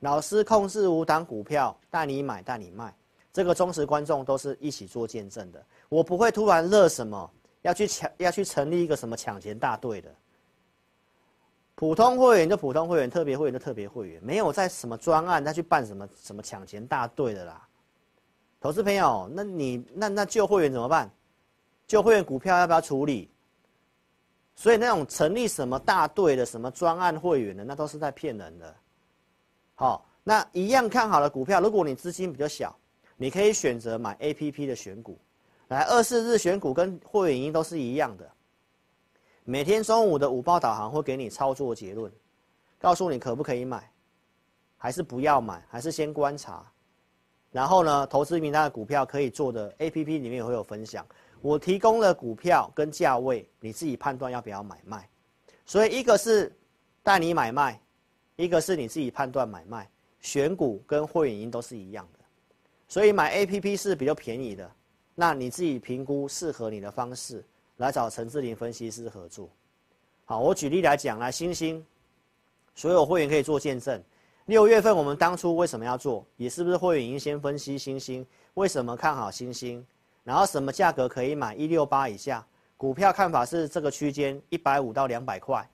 [0.00, 2.92] 老师控制五档股票，带你买带你卖，
[3.32, 5.64] 这个忠实观众都是一起做见证的。
[5.88, 7.30] 我不会突然乐什么，
[7.62, 10.14] 要去抢，要去成立一个什么抢钱大队的。
[11.74, 17.66] 普通会员就普通会员，特别会员就特别会员，没有在什么专案再去办什么什么抢钱大队的啦。
[18.60, 21.10] 投资朋友，那你那那旧会员怎么办？
[21.86, 23.28] 旧会员股票要不要处理？
[24.54, 28.74] 所以那种成立什么大队的、什么专案会员的，那都是在骗人的。
[29.74, 32.76] 好，那一样看好的股票，如果你资金比较小，
[33.16, 35.18] 你可以选择买 APP 的选股。
[35.68, 38.30] 来，二四日选股跟会员营都是一样的。
[39.44, 42.12] 每天中午的午报导航会给你操作结论，
[42.78, 43.90] 告诉你可不可以买，
[44.76, 46.64] 还是不要买，还是先观察。
[47.50, 51.06] 然后呢，投资名单的股票可以做的 APP 里面也会有分享。
[51.40, 55.08] 我提供了股票跟价位，你自己判断要不要买卖。
[55.66, 56.54] 所以一个是
[57.02, 57.80] 带你买卖，
[58.36, 59.88] 一个是你自己判断买卖。
[60.20, 62.21] 选股跟会员营都是一样的，
[62.92, 64.70] 所以买 APP 是比较便宜的。
[65.14, 67.42] 那你自己评估适合你的方式，
[67.78, 69.48] 来找陈志霖分析师合作。
[70.26, 71.82] 好，我举例来讲，来星星，
[72.74, 73.98] 所有会员可以做见证。
[74.44, 76.22] 六月份我们当初为什么要做？
[76.36, 78.26] 也是不是会员已经先分析星星？
[78.52, 79.82] 为什么看好星星？
[80.22, 81.54] 然后什么价格可以买？
[81.54, 85.66] 一六八以下股票看法是这个区间一百五到两百块。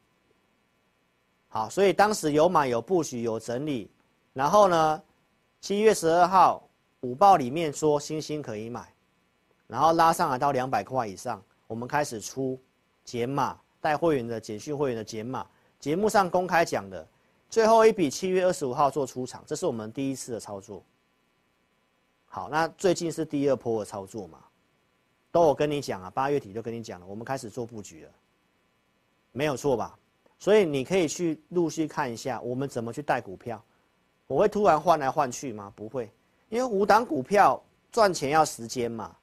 [1.48, 3.90] 好，所以当时有买有布局有整理，
[4.32, 5.02] 然后呢，
[5.60, 6.62] 七月十二号
[7.00, 8.92] 五报里面说星星可以买，
[9.66, 12.60] 然后拉上来到两百块以上，我们开始出
[13.04, 15.46] 减码带会员的简讯会员的减码，
[15.78, 17.06] 节目上公开讲的，
[17.48, 20.84] 最后一笔七月二十五号做出场，这是我们第一次的操作。
[22.26, 24.38] 好，那最近是第二波的操作嘛？
[25.30, 28.10] 都我跟你讲啊，八月底就跟你讲了，我们开始做布局了，
[29.30, 29.96] 没有错吧？
[30.38, 33.62] 所以你可以去陆续看一下我们怎么去带股票。
[34.26, 35.72] 我会突然换来换去吗？
[35.74, 36.10] 不会，
[36.48, 39.14] 因为五档股票赚钱要时间嘛，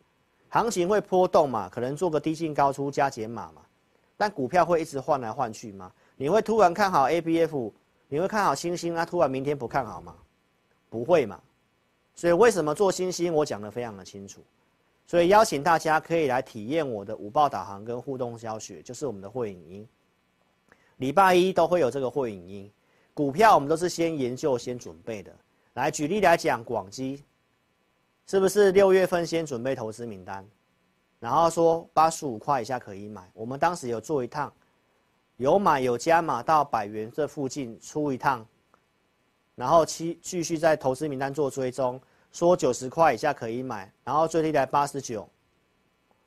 [0.49, 3.61] 行情会波动嘛，可能做个低进高出加减码嘛。
[4.17, 5.91] 但股票会一直换来换去吗？
[6.15, 7.71] 你会突然看好 ABF，
[8.07, 9.05] 你会看好欣兴啊？
[9.05, 10.15] 突然明天不看好吗？
[10.89, 11.39] 不会嘛。
[12.13, 13.33] 所以为什么做欣兴？
[13.33, 14.39] 我讲的非常的清楚，
[15.05, 19.88] 所以邀请大家可以来体验我的午报导航跟互动教学，就是我们的会影音。
[20.97, 22.71] 礼拜一都会有这个会影音，
[23.13, 25.35] 股票我们都是先研究、先准备的。
[25.75, 27.21] 来举例来讲，广基
[28.27, 30.45] 是不是六月份先准备投资名单，
[31.19, 33.29] 然后说八十五块以下可以买？
[33.33, 34.51] 我们当时有做一趟，
[35.35, 38.45] 有买有加码到百元这附近出一趟。
[39.53, 41.99] 然后七继续在投资名单做追踪，
[42.31, 45.27] 说九十块以下可以买，然后最低来八十九，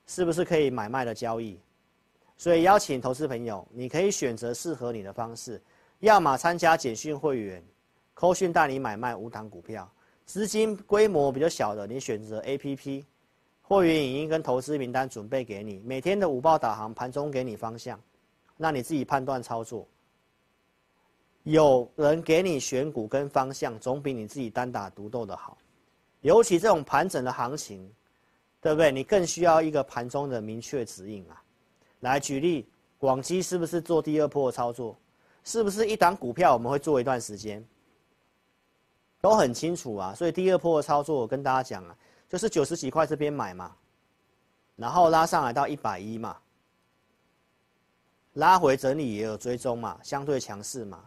[0.06, 1.58] 是不是可以买卖的交易？
[2.36, 5.60] 所以邀请投资朋友，你可以选择适合你的方式，
[6.00, 7.62] 要么参加简讯会员，
[8.18, 9.88] 扣讯带你买卖五档股票，
[10.26, 13.04] 资金规模比较小的，你选择 APP，
[13.62, 17.96] 会员影音跟投资名单准备给你，每天的午报导航，盘中给你方向，
[18.56, 19.86] 那你自己判断操作。
[21.44, 25.56] 有人给你选股跟方向，总比你自己单打独斗的好。
[26.22, 27.88] 尤其这种盘整的行情，
[28.60, 28.90] 对不对？
[28.90, 31.40] 你更需要一个盘中的明确指引啊。
[32.00, 32.66] 来举例，
[32.98, 34.98] 广基是不是做第二波的操作？
[35.44, 37.64] 是不是一档股票我们会做一段时间？
[39.20, 40.14] 都很清楚啊。
[40.14, 41.96] 所以第二波的操作，我跟大家讲啊，
[42.28, 43.74] 就是九十几块这边买嘛，
[44.76, 46.36] 然后拉上来到一百一嘛，
[48.34, 51.04] 拉回整理也有追踪嘛，相对强势嘛。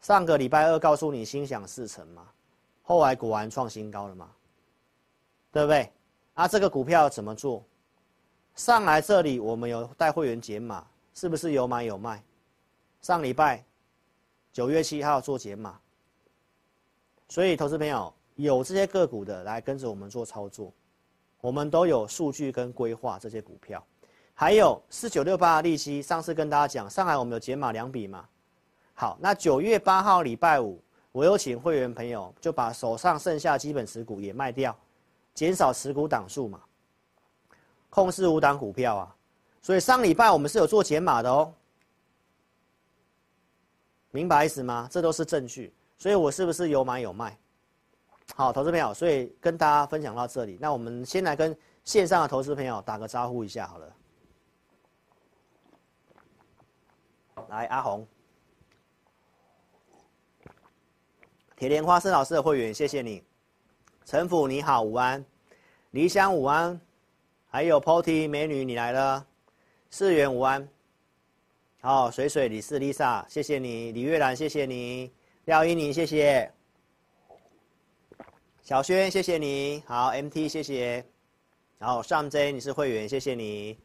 [0.00, 2.26] 上个礼拜二告诉你心想事成嘛，
[2.82, 4.30] 后来果然创新高了嘛，
[5.50, 5.90] 对不对？
[6.34, 7.64] 啊，这个股票怎么做？
[8.54, 12.22] 上来这里我们有带会员解码，是不是有买有卖？
[13.00, 13.64] 上礼拜
[14.52, 15.80] 九月七号做解码，
[17.28, 20.72] 所以投资朋友有这些个股的来跟着我们做操作，
[21.40, 23.84] 我们都有数据跟规划这些股票，
[24.34, 28.28] 还有四九六八的利息，上次跟大家讲，上海我们有减码两笔嘛。
[28.94, 30.80] 好，那九月八号礼拜五，
[31.12, 34.76] 我有请会员朋友就把手上剩下基本持股也卖掉，
[35.34, 36.60] 减少持股档数嘛，
[37.90, 39.16] 控制五档股票啊，
[39.62, 41.52] 所以上礼拜我们是有做减码的哦，
[44.12, 44.88] 明白意思吗？
[44.90, 45.72] 这都是证据，
[46.04, 47.34] 所以我是不是有买有卖？
[48.34, 53.96] 好，投资朋友，所以跟大家分享到这里，那我们先来跟线上的投资朋友打个招呼一下好了，
[57.48, 58.06] 来阿红。
[61.56, 63.24] 铁莲花生老师的会员，谢谢你。
[64.04, 65.24] 陈府你好，午安。
[65.92, 66.78] 梨香午安，
[67.46, 69.26] 还有 Potty 美女你来了。
[69.88, 70.68] 世元午安。
[71.80, 73.90] 好，水水李氏 Lisa，谢谢你。
[73.92, 75.10] 李月兰谢谢你。
[75.46, 76.50] 廖依妮谢谢。
[78.62, 79.82] 小轩谢谢你。
[79.86, 81.04] 好，MT 谢谢。
[81.78, 83.78] 然后上 J 你是会员，谢谢你。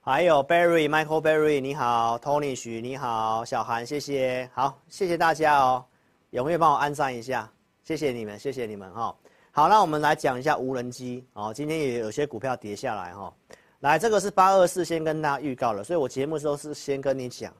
[0.00, 4.48] 还有 Barry Michael Barry 你好，Tony 许你好，小韩谢谢。
[4.54, 5.84] 好，谢谢大家哦。
[6.30, 7.50] 有没有帮我按赞一下？
[7.82, 9.12] 谢谢你们，谢谢你们哈。
[9.50, 11.52] 好，那我们来讲一下无人机哦。
[11.52, 13.34] 今天也有些股票跌下来哈。
[13.80, 17.52] 来，这个是八二四，先跟大家预告了，所以我节目时候是先跟你讲，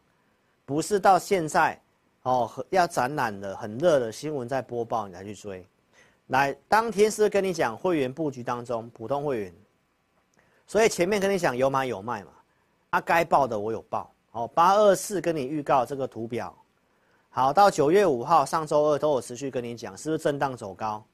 [0.65, 1.77] 不是到现在
[2.27, 5.65] 哦要展览的很热的新闻在播报你才去追。
[6.27, 9.55] 来，当天是跟你讲会员布局当中普通会员，
[10.67, 12.31] 所以前面跟你讲有买有卖嘛，
[12.91, 14.49] 啊该报的我有报哦。
[14.49, 16.53] 八二四跟你预告这个图表。
[17.31, 21.05] 好，到九月五号，上周二都有持续跟你讲，是不是震荡走高？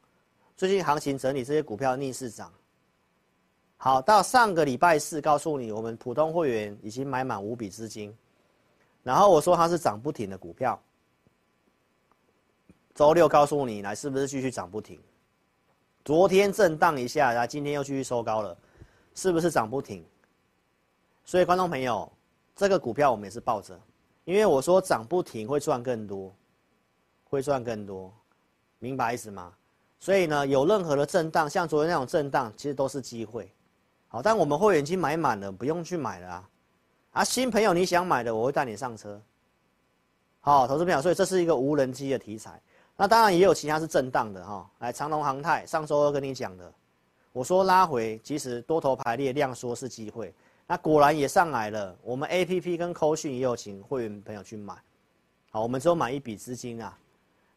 [0.56, 2.50] 最近行情整理，这些股票逆势涨。
[3.76, 8.16] 好，到上个礼拜四，告诉你我们普通会员已经买满五笔资金，
[9.02, 10.80] 然后我说它是涨不停的股票。
[12.94, 15.00] 周六告诉你，来是不是继续涨不停？
[16.04, 18.56] 昨天震荡一下，然后今天又继续收高了，
[19.14, 20.04] 是不是涨不停？
[21.24, 22.10] 所以观众朋友，
[22.54, 23.78] 这个股票我们也是抱着。
[24.24, 26.34] 因为我说涨不停会赚更多，
[27.24, 28.12] 会赚更多，
[28.78, 29.52] 明白意思吗？
[29.98, 33.50] 所以呢，有任何的震荡，像昨天那种震荡，其实都是机会。
[34.08, 36.50] 好，但我们会员已经买满了，不用去买了啊。
[37.12, 39.20] 啊，新朋友你想买的，我会带你上车。
[40.40, 42.60] 好，投资朋友，所以这是一个无人机的题材。
[42.96, 44.70] 那当然也有其他是震荡的哈。
[44.78, 46.72] 来，长隆航太，上周二跟你讲的，
[47.32, 50.32] 我说拉回，其实多头排列量缩是机会。
[50.66, 54.74] 那果然也上来了，我们 A P P 跟扣讯也有请会员朋友去买，
[55.50, 56.96] 好，我们只有买一笔资金啊。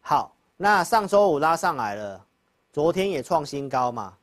[0.01, 2.25] 好，那上周五拉上来了，
[2.73, 4.13] 昨天也创新高嘛。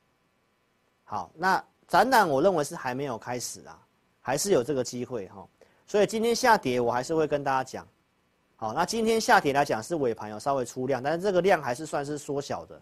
[1.04, 3.78] 好，那展览我认为是还没有开始啊，
[4.20, 5.46] 还是有这个机会哈。
[5.86, 7.86] 所以今天下跌我还是会跟大家讲，
[8.62, 12.80] 好，那今天下跌来讲是尾盘有稍微出量，但是这个量还是算是缩小的，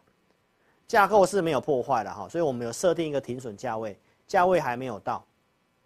[0.87, 5.25] 架构是没有破坏的哈，所以我们有设定一个停损价位，价位还没有到。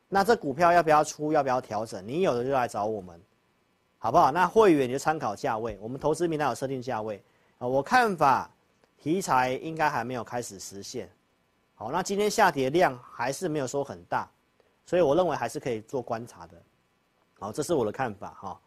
[0.08, 1.32] 那这股票要不要出？
[1.32, 2.04] 要不要调整？
[2.04, 3.22] 你有的就来找我们，
[3.98, 4.32] 好不好？
[4.32, 7.22] 那会员你就参考价位，我们投资名单有设定价位
[7.58, 7.64] 啊。
[7.64, 8.50] 我看法
[8.98, 11.08] 题材应该还没有开始实现，
[11.76, 14.28] 好，那今天下跌量还是没有说很大，
[14.86, 16.60] 所以我认为还是可以做观察的，
[17.38, 18.60] 好，这是我的看法哈。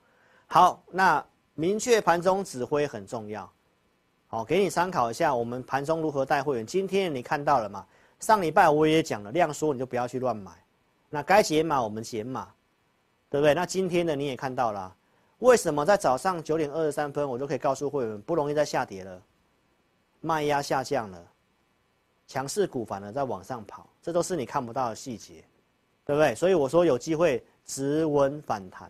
[0.50, 1.24] 好，那
[1.56, 3.50] 明确盘中指挥很重要，
[4.28, 6.66] 好，给你参考一下，我们盘中如何带会员。
[6.66, 7.86] 今天你看到了吗？
[8.22, 10.52] 上礼拜我也讲了，量缩你就不要去乱买。
[11.10, 12.48] 那该减码我们减码，
[13.30, 13.54] 对不对？
[13.54, 14.96] 那今天的你也看到了，
[15.40, 19.22] 为什么在早上九点二十三分，我就可以告诉会员不容易再下跌了，
[20.22, 21.22] 卖压下降了，
[22.26, 25.44] 强势股反而在往上跑，这都是你看不到的细节，
[26.06, 26.34] 对不对？
[26.34, 28.90] 所以我说有机会止稳反弹，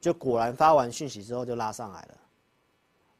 [0.00, 2.18] 就果然发完讯息之后就拉上来了。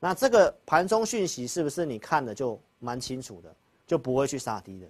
[0.00, 3.54] 那这个盘中讯息是不是你看的就蛮清楚的，
[3.86, 4.86] 就不会去杀低的。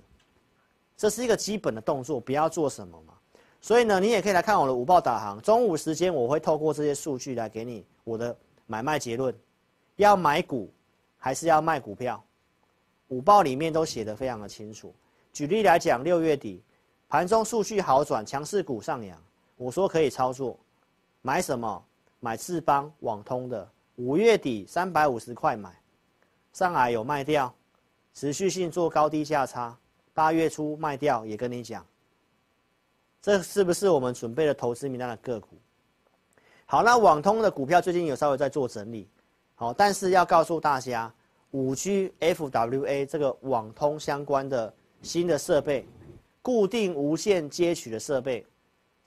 [0.96, 3.14] 这是一个基本的动作，不要做什么嘛。
[3.60, 5.40] 所以呢，你也可以来看我的午报导航。
[5.40, 8.36] 中午时间我会透过这些数据来给你我的
[8.66, 9.34] 买卖结论，
[9.96, 10.70] 要买股
[11.16, 12.22] 还是要卖股票，
[13.08, 14.94] 午报里面都写得非常的清楚。
[15.32, 16.62] 举例来讲，六月底
[17.08, 19.20] 盘中数据好转，强势股上扬，
[19.56, 20.58] 我说可以操作，
[21.28, 21.84] 买什么？
[22.20, 23.70] 买智邦、网通的。
[23.96, 25.70] 五月底三百五十块买，
[26.54, 27.54] 上海有卖掉，
[28.14, 29.76] 持续性做高低价差。
[30.14, 31.84] 八月初卖掉，也跟你讲，
[33.20, 35.48] 这是不是我们准备的投资名单的个股？
[36.64, 39.06] 好，那网通的股票最近有稍微在做整理，
[39.54, 41.12] 好，但是要告诉大家，
[41.50, 44.72] 五 G FWA 这个网通相关的
[45.02, 45.86] 新的设备，
[46.40, 48.46] 固定无线接取的设备，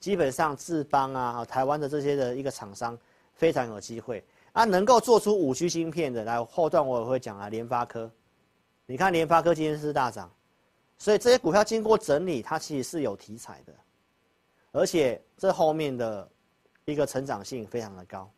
[0.01, 2.97] 基本上智邦啊，台湾的这些的一个厂商
[3.33, 4.21] 非常有机会。
[4.51, 8.11] 啊，能够做出五 G 芯片的，来后段我也会讲啊，联发科，
[8.85, 10.29] 你看联发科今天是大涨，
[10.97, 13.73] 所以这些股票经过整理，它其实是有题材的，
[14.73, 16.27] 而且这后面的
[16.83, 18.29] 一个成长性非常的高，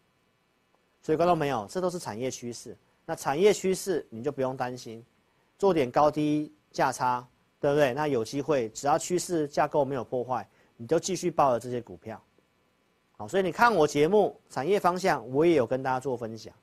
[1.01, 2.77] 所以观众朋友，这都是产业趋势。
[3.05, 5.03] 那产业趋势你就不用担心，
[5.57, 7.27] 做点高低价差，
[7.59, 7.91] 对不对？
[7.95, 10.47] 那有机会，只要趋势架构没有破坏，
[10.83, 12.21] 你就继续抱着这些股票。
[13.15, 16.53] 好，所以你看我节目产业方向，我也有跟大家做分享。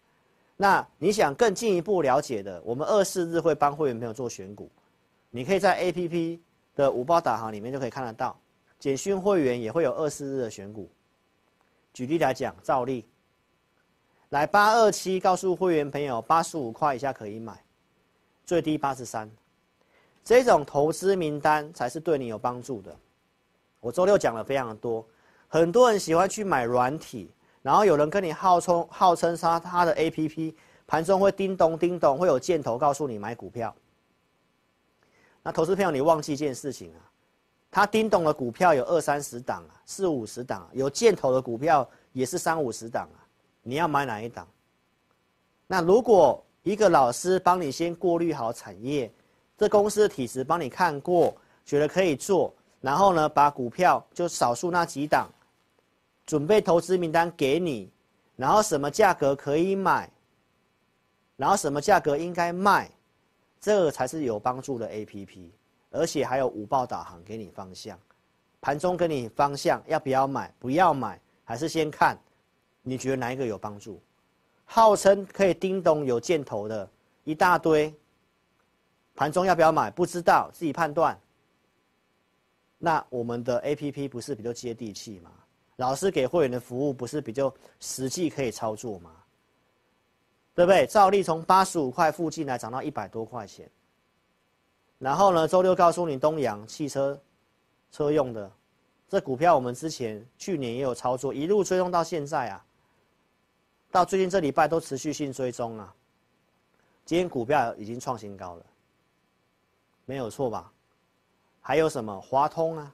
[0.58, 4.70] 那你想更进一步了解的，我们二四日会帮会员朋友做选股，
[5.30, 6.38] 你可以在 APP
[6.76, 8.38] 的五报导航里面就可以看得到。
[8.78, 10.90] 简讯会员也会有二四日的选股。
[11.94, 13.06] 举例来讲，照例
[14.28, 17.58] 来八二七，告诉会员朋友八十五块以下可以买，
[18.44, 19.30] 最低八十三。
[20.22, 22.94] 这种投资名单才是对你有帮助的。
[23.80, 25.04] 我周六讲了非常多。
[25.48, 27.30] 很多人喜欢去买软体，
[27.62, 30.54] 然后有人跟你号称号称他他的 APP
[30.86, 33.74] 盘中会叮咚叮咚，会有箭头告诉你买股票。
[35.42, 37.00] 那投资朋友，你忘记一件事情啊，
[37.70, 43.18] 他叮咚的股票有二三十档啊，四五十档，有箭头的股票也是三五十档啊，
[43.62, 44.46] 你要买哪一档？
[45.66, 49.10] 那如果一个老师帮你先过滤好产业，
[49.56, 55.28] 这公司的体质帮你看过，觉得可以做，然后呢，把股票就少数那几档。
[56.26, 57.90] 准备投资名单给你，
[58.36, 60.08] 然后什么价格可以买，
[61.36, 62.88] 然后什么价格应该卖，
[63.60, 65.50] 这个才是有帮助的 APP，
[65.90, 67.98] 而且还有五报导航给你方向，
[68.60, 72.16] 盘中给你方向要不要买，不要买，还是先看，
[72.82, 74.00] 你觉得哪一个有帮助？
[74.64, 76.88] 号称可以叮咚有箭头的
[77.24, 77.92] 一大堆，
[79.16, 79.90] 盘中要不要买？
[79.90, 81.18] 不知道，自己判断。
[82.82, 85.30] 那我们的 APP 不是比较接地气吗？
[85.76, 89.10] 老师给会员的服务不是比较实际可以操作吗？
[90.54, 90.86] 对不对？
[90.86, 93.70] 照例从八十五块附近来涨到一百多块钱，
[94.98, 97.20] 然后呢，周六告诉你东阳汽车
[97.92, 98.50] 车用的
[99.08, 102.64] 这股票，我们之前去年也有操作，一路追踪到现在啊，
[103.90, 105.94] 到最近这礼拜都持续性追踪啊。
[107.04, 108.66] 今天股票已经创新高了，
[110.06, 110.72] 没有错吧？
[111.70, 112.92] 还有什么华通啊？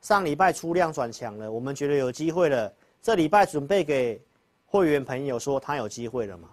[0.00, 2.74] 上礼拜出量转强了，我们觉得有机会了。
[3.00, 4.20] 这礼拜准备给
[4.66, 6.48] 会员朋友说他有机会了嘛？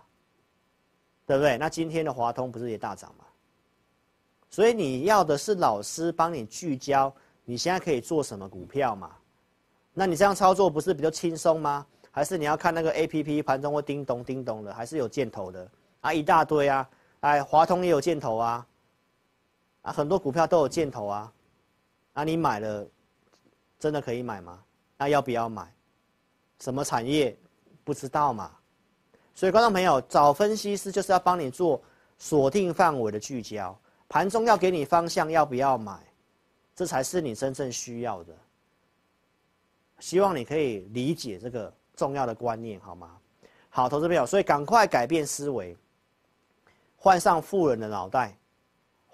[1.26, 1.57] 对不对？
[1.57, 3.26] 那今天的华通不是也大涨吗？
[4.51, 7.12] 所以你要的是老师帮你聚焦，
[7.43, 9.10] 你现在可以做什么股票嘛？
[9.95, 11.84] 那你这样操作不是比较轻松吗？
[12.12, 15.68] 还是你要看那个 APP 盘中会叮咚叮咚的，还是有箭头的
[16.01, 16.14] 啊？
[16.14, 16.88] 一大堆啊！
[17.22, 18.68] 哎，华通也有箭头啊！
[19.92, 21.34] 很多股票都有箭头啊！
[22.14, 22.88] 啊，你买了。
[23.80, 24.62] 真的可以买吗？
[24.98, 25.74] 那要不要买？
[26.60, 27.34] 什么产业？
[27.86, 28.52] 不知道嘛。
[29.34, 31.82] 所以观众朋友，找分析师就是要帮你做
[32.18, 33.80] 锁定范围的聚焦，
[34.10, 35.98] 盘中要给你方向，要不要买？
[36.76, 38.36] 这才是你真正需要的。
[40.00, 43.18] 希望你可以理解这个重要的观念，好吗？
[43.70, 45.78] 好，投资朋友，所以赶快改变思维，
[46.98, 48.38] 换上富人的脑袋，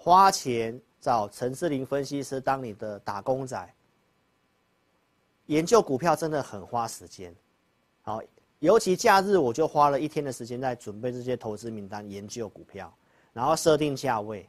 [0.06, 3.74] 花钱找陈志玲分析师当你的打工仔。
[5.46, 7.34] 研究股票真的很花时间，
[8.02, 8.22] 好，
[8.60, 12.96] 尤其假日我就花了一天的时间在准备这些投资名单，研究股票，
[13.32, 14.48] 然后设定价位。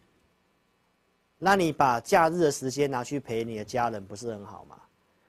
[1.39, 4.79] 那你把假日的时间拿去陪你的家人，不是很好吗？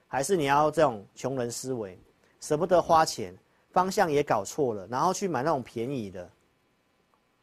[0.06, 1.98] 还是你要这种穷人思维，
[2.38, 3.34] 舍不得花钱，
[3.70, 6.30] 方向也搞错了，然后去买那种便宜的，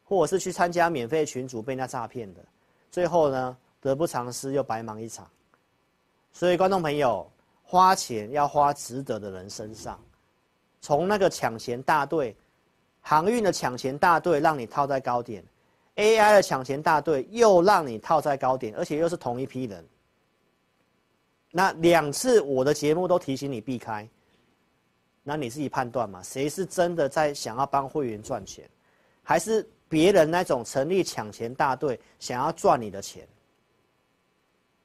[0.04, 2.44] 或者是去参加免费群组被人家诈骗的，
[2.90, 5.28] 最后呢，得不偿失又白忙一场。
[6.32, 7.30] 所以观众朋友。
[7.68, 10.00] 花钱要花值得的人身上，
[10.80, 12.36] 从那个抢钱大队，
[13.00, 15.44] 航运的抢钱大队让你套在高点
[15.96, 19.84] AI 的抢钱大队又让你套在高点，而且又是同一批人。
[21.50, 24.08] 那两次我的节目都提醒你避开，
[25.24, 28.70] 那你自己判断嘛，谁是真的在想要帮会员赚钱，
[29.24, 33.26] 还是别人那种成立抢钱大队想要赚你的钱？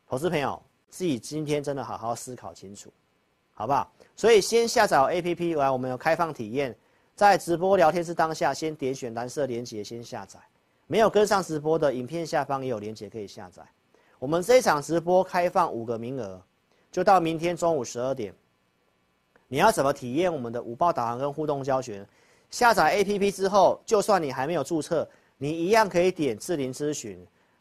[0.07, 2.91] 投资朋友，自己今天真的好好思考清楚，
[3.53, 3.91] 好不好？
[4.15, 6.75] 所以先下载 APP 来，我们有开放体验，
[7.15, 10.39] 在直播聊天室当下，先点选蓝色连接先下载。
[10.87, 13.63] 没有跟上直播的影片下方也有连接可以下载。
[14.19, 16.41] 我们这一场直播开放五个名额。
[16.91, 18.35] 就到明天中午十二点，
[19.47, 22.05] 你要怎么体验我们的五报导航跟互动教学？
[22.51, 27.17] 下载 APP 之后，就算你还没有注册，你一样可以点智霖咨询，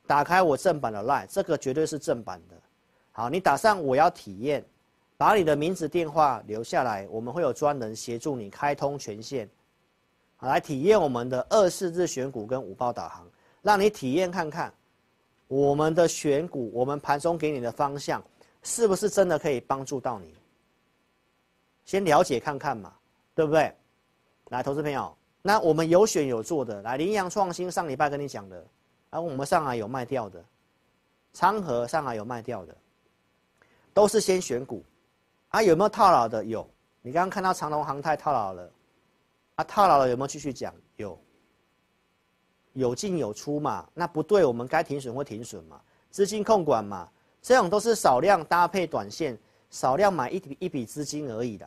[0.07, 2.57] 打开我正版的 LINE，这个绝对是正版的。
[3.13, 4.65] 好，你打上我要体验，
[5.17, 9.49] 把你的名字电话留下来，我们会有专人协助你开通权限，
[10.37, 13.27] 好，来体验我们的二十日选股跟五报导航，
[13.63, 14.73] 让你体验看看
[15.49, 18.23] 我们的选股，我们盘中给你的方向。
[18.63, 20.35] 是不是真的可以帮助到你？
[21.87, 22.93] 先了解看看嘛，
[23.35, 23.75] 对不对？
[24.51, 28.67] 来，投资朋友，那我们有选有做的，来，羚羊创新上礼拜跟你讲的，
[29.11, 30.45] 啊，我们上海有卖掉的，
[31.33, 32.77] 昌河上海有卖掉的，
[33.95, 34.85] 都是先选股，
[35.51, 36.45] 啊，有没有套牢的？
[36.45, 36.69] 有，
[37.01, 38.71] 你刚刚看到长隆航太套牢了，
[39.55, 40.75] 啊，套牢了有没有继续讲？
[40.97, 41.17] 有，
[42.73, 45.81] 有进有出嘛，那不对，我们该停损或停损嘛，
[46.11, 47.09] 资金控管嘛。
[47.41, 49.39] 这种都是少量搭配短线，
[49.71, 51.67] 少量买一笔一笔资金而已的，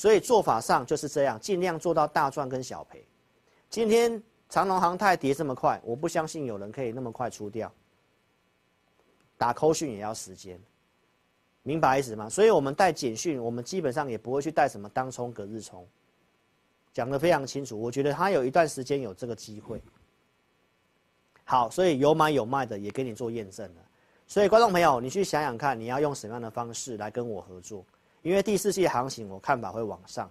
[0.00, 3.04] 所以做法上就是这样，尽量做到大赚跟小赔。
[3.68, 7.70] 今天长隆航太跌这么快，我不相信有人可以那么快出掉。
[9.36, 10.58] 打扣讯也要时间，
[11.62, 12.30] 明白意思吗？
[12.30, 15.86] 所以我们带简讯，我们基本上也不会去带什么当冲隔日冲，
[16.94, 17.78] 讲得非常清楚。
[17.78, 19.82] 我觉得他有一段时间有这个机会。
[21.44, 23.82] 好，所以有买有卖的也给你做验证了。
[24.26, 27.84] 所以，观众朋友，你去想想看，你要用什么样的方式来跟我合作？
[28.22, 30.30] 因为第四季行情，我看法会往上。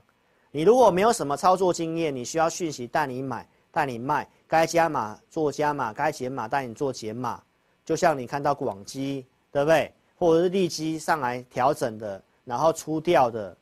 [0.52, 7.42] 你如果没有什么操作经验，你需要讯息带你买、带你卖，该加码做加码，该减码带你做减码。
[7.86, 9.92] 就像你看到广基，对不对？
[10.18, 13.56] 或者是利基上来调整的，然后出掉的，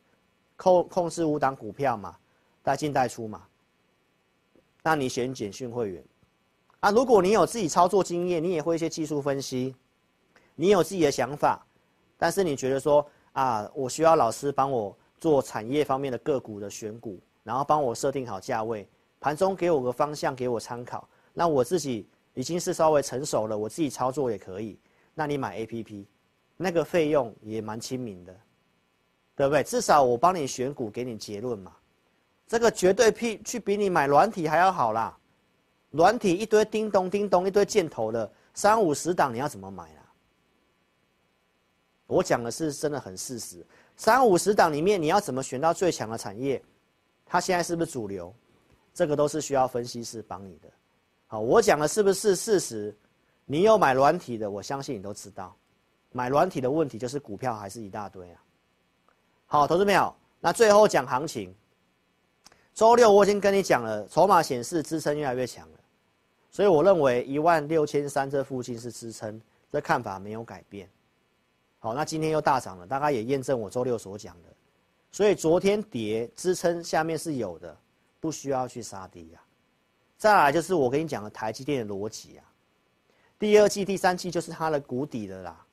[0.56, 2.16] 控控制五档股票嘛，
[2.64, 3.44] 带进带出嘛。
[4.82, 6.04] 那你选简讯会员
[6.80, 6.90] 啊？
[6.92, 9.76] 如果你有自己操作经验，你也会一些技术分析。
[10.56, 11.64] 你有自己的想法，
[12.18, 13.06] 但是你觉得说
[13.38, 18.88] 啊，我需要老师帮我做产业方面的个股的选股，然后帮我设定好价位，
[19.20, 21.08] 盘中给我个方向给我参考。
[21.36, 24.80] 那我自己已经是稍微成熟了，我自己操作也可以。
[25.14, 26.04] 那你买 APP，
[26.58, 28.36] 那个费用也蛮亲民的，
[29.36, 29.62] 对不对？
[29.62, 31.72] 至少我帮你选股，给你结论嘛。
[32.48, 35.16] 这个绝对比去比你买软体还要好啦。
[35.92, 40.07] 软体一堆叮咚叮咚一堆箭头的三五十档，你要怎么买啦？
[42.08, 46.62] 我讲的是真的很事实，三五十档里面你要怎么选到最强的产业？
[47.26, 48.34] 它现在是不是主流？
[48.94, 50.70] 这个都是需要分析师帮你的。
[51.28, 52.96] 好，我讲的是不是事实？
[53.46, 55.56] 你有买软体的，我相信你都知道。
[56.12, 58.42] 买软体的问题就是股票还是一大堆啊。
[59.46, 61.54] 好，投资朋友，那最后讲行情。
[62.74, 65.80] 周六我已经跟你讲了，筹码显示支撑越来越强了，
[66.50, 69.42] 所以我认为一万六千三这附近是支撑，
[69.72, 70.90] 这看法没有改变。
[71.80, 74.50] 好，那今天又大涨了，大概也验证我周六所讲的，
[75.12, 77.78] 所以昨天跌支撑下面是有的，
[78.20, 79.40] 不需要去杀低呀。
[80.18, 82.44] 再来就是我跟你讲的台积电的逻辑啊，
[83.38, 85.64] 第二季、第三季就是它的谷底的啦。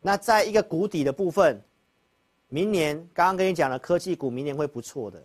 [0.00, 1.62] 那在一个谷底的部分，
[2.48, 5.22] 明年刚刚跟你讲的科技股明年会不错的。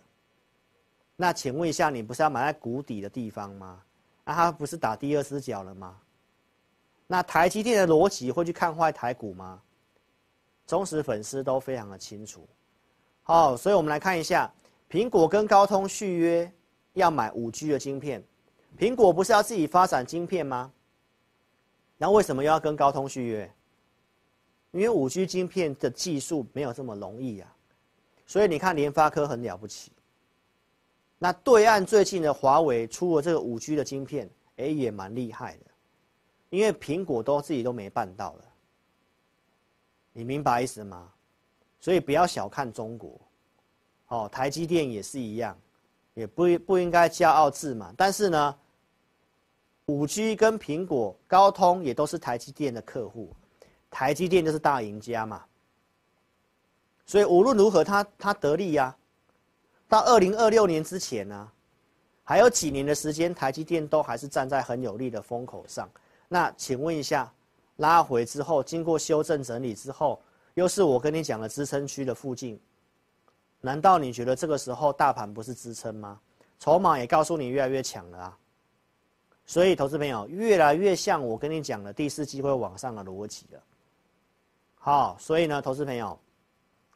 [1.16, 3.82] 那请问一下，你不是要买在谷底的地方吗？
[4.24, 5.98] 那它不是打第二只脚了吗？
[7.06, 9.60] 那台积电的逻辑会去看坏台股吗？
[10.68, 12.46] 忠实粉丝都非常的清楚，
[13.22, 14.52] 好，所以我们来看一下，
[14.90, 16.52] 苹果跟高通续约
[16.92, 18.22] 要买五 G 的晶片，
[18.78, 20.70] 苹果不是要自己发展晶片吗？
[21.96, 23.50] 那为什么又要跟高通续约？
[24.72, 27.50] 因为五 G 晶片的技术没有这么容易啊，
[28.26, 29.90] 所以你看联发科很了不起。
[31.18, 35.64] 那对岸最近的华为出了这个五 G 的晶片，哎，也蛮厉害的，
[36.50, 38.44] 因为苹果都自己都没办到了。
[40.18, 41.08] 你明白意思吗？
[41.78, 43.20] 所以不要小看中国，
[44.08, 45.56] 哦，台积电也是一样，
[46.12, 47.94] 也不不应该骄傲自满。
[47.96, 48.58] 但是呢，
[49.86, 53.32] 五 G 跟苹果、高通也都是台积电的客户，
[53.92, 55.44] 台积电就是大赢家嘛。
[57.06, 58.96] 所以无论如何他，他得利呀。
[59.86, 61.52] 到二零二六年之前呢，
[62.24, 65.88] 还有几年的时间，台积电都还是站在很有利的风口上。
[66.26, 67.32] 那请问一下，
[67.78, 70.22] 拉回之后，经过修正整理之后，
[70.54, 72.60] 又是我跟你讲的支撑区的附近，
[73.60, 76.20] 难道你觉得这个时候大盘不是支撑吗？
[76.58, 78.38] 筹码也告诉你越来越强了啊。
[79.46, 83.60] 所以，投资朋友越来越像我跟你讲的第四季会往上的逻辑了。
[84.74, 86.18] 好，所以呢，投资朋友，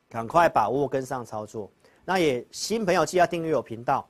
[0.08, 1.70] 赶快把握跟上操作。
[2.04, 4.06] 那也新朋友记得订阅我频道，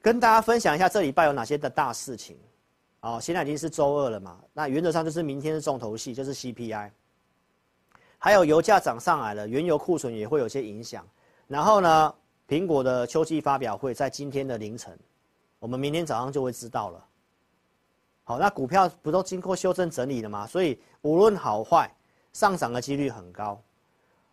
[0.00, 2.38] 跟大家分享一下这礼拜有哪些的大事情。
[3.04, 6.90] 好，现在已经是周二了嘛，那原则上就是明天是重头戏，就是 CPI。
[8.16, 11.06] 还有油价涨上来了，原油库存也会有些影响。
[11.46, 12.14] 然后呢，
[12.48, 14.98] 苹果的秋季发表会在今天的凌晨，
[15.58, 17.06] 我们明天早上就会知道了。
[18.22, 20.46] 好，那股票不都经过修正整理了吗？
[20.46, 21.90] 所以无论好坏。
[22.32, 23.62] 上涨的几率很高。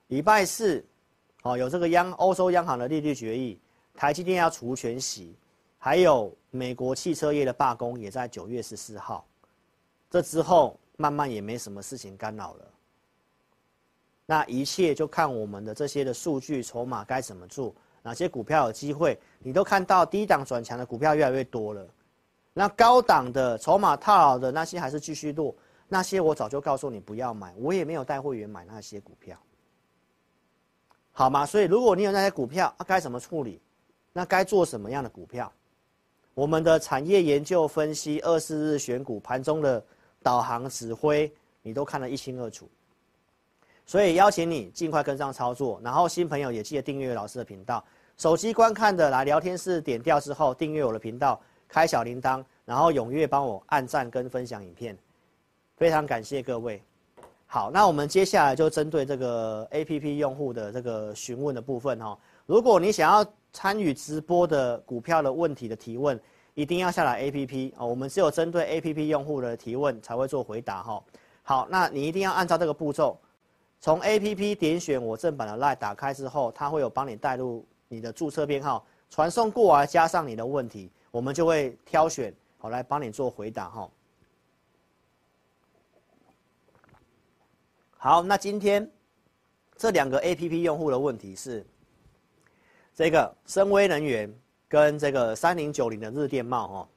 [0.08, 0.84] 礼拜四，
[1.44, 3.60] 哦，有这个央欧洲央行的利率决议，
[3.94, 5.36] 台积电要除权息，
[5.84, 9.26] 还有美国汽车业的罢工也在九月十四号。
[10.12, 12.66] 这之后慢慢也没什么事情干扰了。
[14.28, 17.74] 那一切就看我们的这些的数据筹码该怎么做，
[18.04, 21.84] 哪些股票有机会，你都看到低档转强的股票越来越多了。
[22.54, 25.56] 那高档的筹码套牢的那些还是继续落。
[25.88, 29.36] 那些我早就告诉你不要买，我也没有带会员买那些股票，
[31.12, 31.44] 好吗？
[31.44, 33.60] 所以如果你有那些股票，啊，该怎么处理？
[34.14, 35.52] 那该做什么样的股票？
[36.34, 39.84] 我们的产业研究分析、二十日选股、盘中的
[40.24, 42.70] 导航指挥，你都看得一清二楚。
[43.86, 47.84] 所以邀请你尽快跟上操作，然后新朋友也记得订阅老师的频道。
[48.18, 54.98] 手机观看的来聊天室点掉之后，订阅我的频道，开小铃铛，然后踊跃帮我按赞跟分享影片。
[55.76, 56.82] 非常感谢各位。
[57.48, 62.18] 好，那我们接下来就针对这个 APP 用户的这个询问的部分哈。
[62.46, 66.20] 如果你想要参与直播的股票的问题的提问，
[66.54, 67.86] 一定要下载 APP 哦。
[67.86, 71.04] 我们只有针对 APP 用户的提问才会做回答哈。
[71.44, 73.20] 好，那你一定要按照这个步骤，
[73.80, 83.90] 从 APP 点选我正版的 LINE 打开之后，它会有帮你带入你的注册编号，传送过来加上你的问题，我们就会挑选好来帮你做回答哈。
[87.98, 88.90] 好，那今天
[89.76, 91.66] 这两个 APP 用户的问题是
[93.02, 94.32] 这个森崴能源
[94.70, 96.88] 跟这个三零九零的日电贸哦。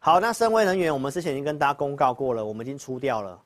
[0.00, 3.40] 好，那森崴能源我们之前已经跟大家公告过了，我们已经出掉了。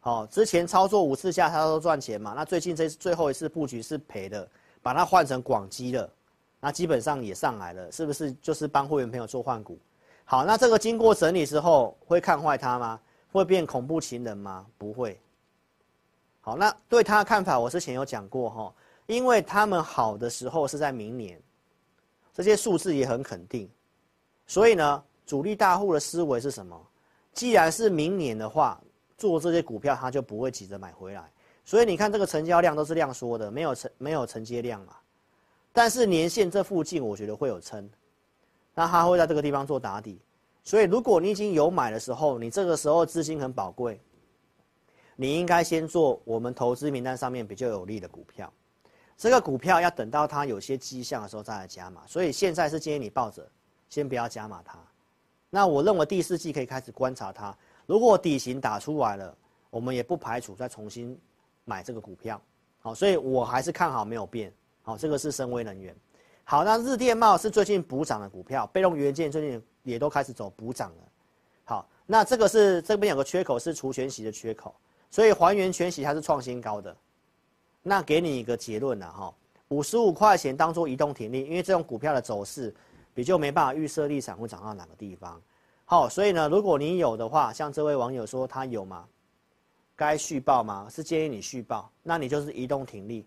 [0.00, 4.46] 好，之前操作五次下它都赚钱嘛，那最近这最后一次布局是赔的，
[4.82, 6.12] 把它换成广基了，
[6.60, 9.78] 那基本上也上来了，是不是就是帮会员朋友做换股？
[10.26, 13.00] 好，那这个经过整理之后会看坏它吗？
[13.32, 14.66] 会变恐怖情人吗？
[14.76, 15.18] 不会。
[16.42, 18.74] 好，那对他的看法，我之前有讲过哈，
[19.06, 21.40] 因为他们好的时候是在明年，
[22.34, 23.70] 这些数字也很肯定，
[24.46, 26.80] 所以呢，主力大户的思维是什么？
[27.32, 28.80] 既然是明年的话，
[29.16, 31.30] 做这些股票他就不会急着买回来，
[31.64, 34.96] 所以你看这个成交量都是量缩的，没有承没有承接量嘛，
[35.72, 37.88] 但是年线这附近我觉得会有撑，
[38.74, 40.20] 那他会在这个地方做打底，
[40.64, 44.00] 所以如果你已经有买的时候，你这个时候资金很宝贵。
[45.18, 48.52] 你应该先做我们投资名单上面比较有利的股票，
[49.16, 53.48] 这个股票要等到它有些迹象的时候再来加码，所以现在是建议你抱着，
[53.88, 54.78] 先不要加码它。
[55.48, 57.56] 那我认为第四季可以开始观察它，
[57.86, 59.34] 如果底型打出来了，
[59.70, 61.18] 我们也不排除再重新
[61.64, 62.40] 买这个股票。
[62.80, 64.52] 好，所以我还是看好没有变。
[64.82, 65.96] 好，这个是森崴能源。
[66.44, 71.02] 好，那日电贸是最近补涨的股票，被动元件最近也都开始走补涨了。
[71.64, 74.74] 好，那这个是这边有个缺口是除权息的缺口。
[75.10, 76.94] 所以还原权息它是创新高的，
[77.88, 79.32] 那给你一个结论了哈，
[79.68, 82.74] 五十五块钱当做移动停利，因为这种股票的走势
[83.14, 85.40] 比较没办法预设立场会涨到哪个地方。
[85.84, 89.06] 好，所以呢，如果你有的话，像这位网友说他有吗？
[89.94, 90.88] 该续报吗？
[90.90, 93.24] 是建议你续报，那你就是移动停利。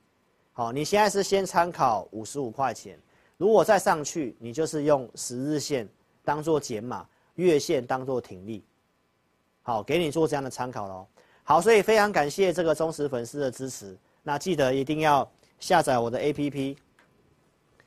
[0.51, 2.99] 好，你现在是先参考五十五块钱，
[3.38, 5.88] 如果再上去，你就是用十日线
[6.26, 8.62] 当做减码，月线当做停利。
[9.62, 11.07] 好，给你做这样的参考喽。
[11.45, 13.97] 好，所以非常感谢这个忠实粉丝的支持。
[14.30, 15.27] 那记得一定要
[15.59, 16.77] 下载我的 APP。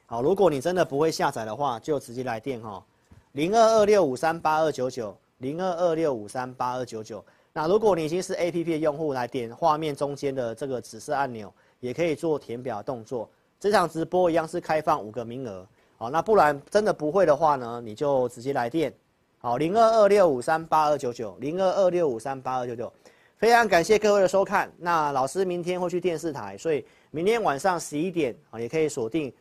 [0.07, 2.85] 好，如果你真的不会下载的话，就直接来电哈，
[3.31, 7.25] 零二二六五三八二九九，零二二六五三八二九九。
[7.53, 13.31] 那如果你已经是 APP 的用户，来点画面中间的这个紫色按钮，也可以做填表动作。
[13.61, 15.65] 这场直播一样是开放五个名额。
[15.97, 18.93] 好，那不然真的不会的话呢，你就直接来电。
[19.39, 22.93] 好，零二二六五三八二九九，零二二六五三八二九九。
[23.43, 24.71] 非常感谢各位的收看。
[24.79, 29.35] 那老师明天会去电视台，所以明天晚上十一点啊，也可以锁定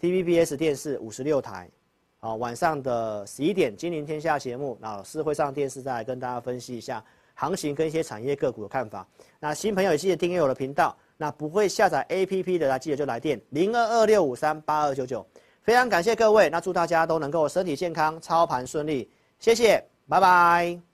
[0.00, 1.70] TVBS 电视五十六台，
[2.18, 7.00] 好，晚上的十一点《金陵天下》节目，老师会上电视再来跟大家分析一下
[7.34, 9.06] 行情跟一些产业个股的看法。
[9.38, 10.96] 那新朋友也记得订阅我的频道。
[11.16, 15.24] 那不会下载 APP 的，来记得就来电零二二六五三八二九九。
[15.62, 19.08] 非常感谢各位，那祝大家都能够身体健康，操盘顺利。
[19.38, 20.93] 谢谢，拜拜。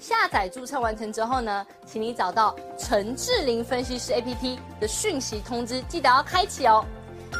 [0.00, 6.82] 下载注册完成之后呢，请你找到陈智霖分析师 APP 的讯息通知，记得要开启哦。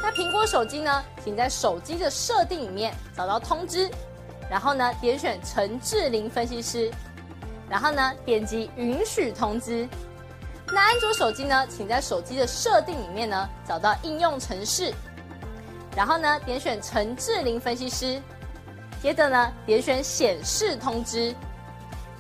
[0.03, 3.91] 那苹果手机呢，请在手机的设定里面找到通知，
[4.51, 6.91] 然后呢，点选陈智霖分析师，
[7.71, 9.89] 然后呢，点击允许通知。
[10.67, 14.93] 那安卓手机呢，请在手机的设定里面呢找到应用程式，
[15.97, 18.21] 然后呢，点选陈智霖分析师，
[19.03, 21.35] 接着呢，点选显示通知，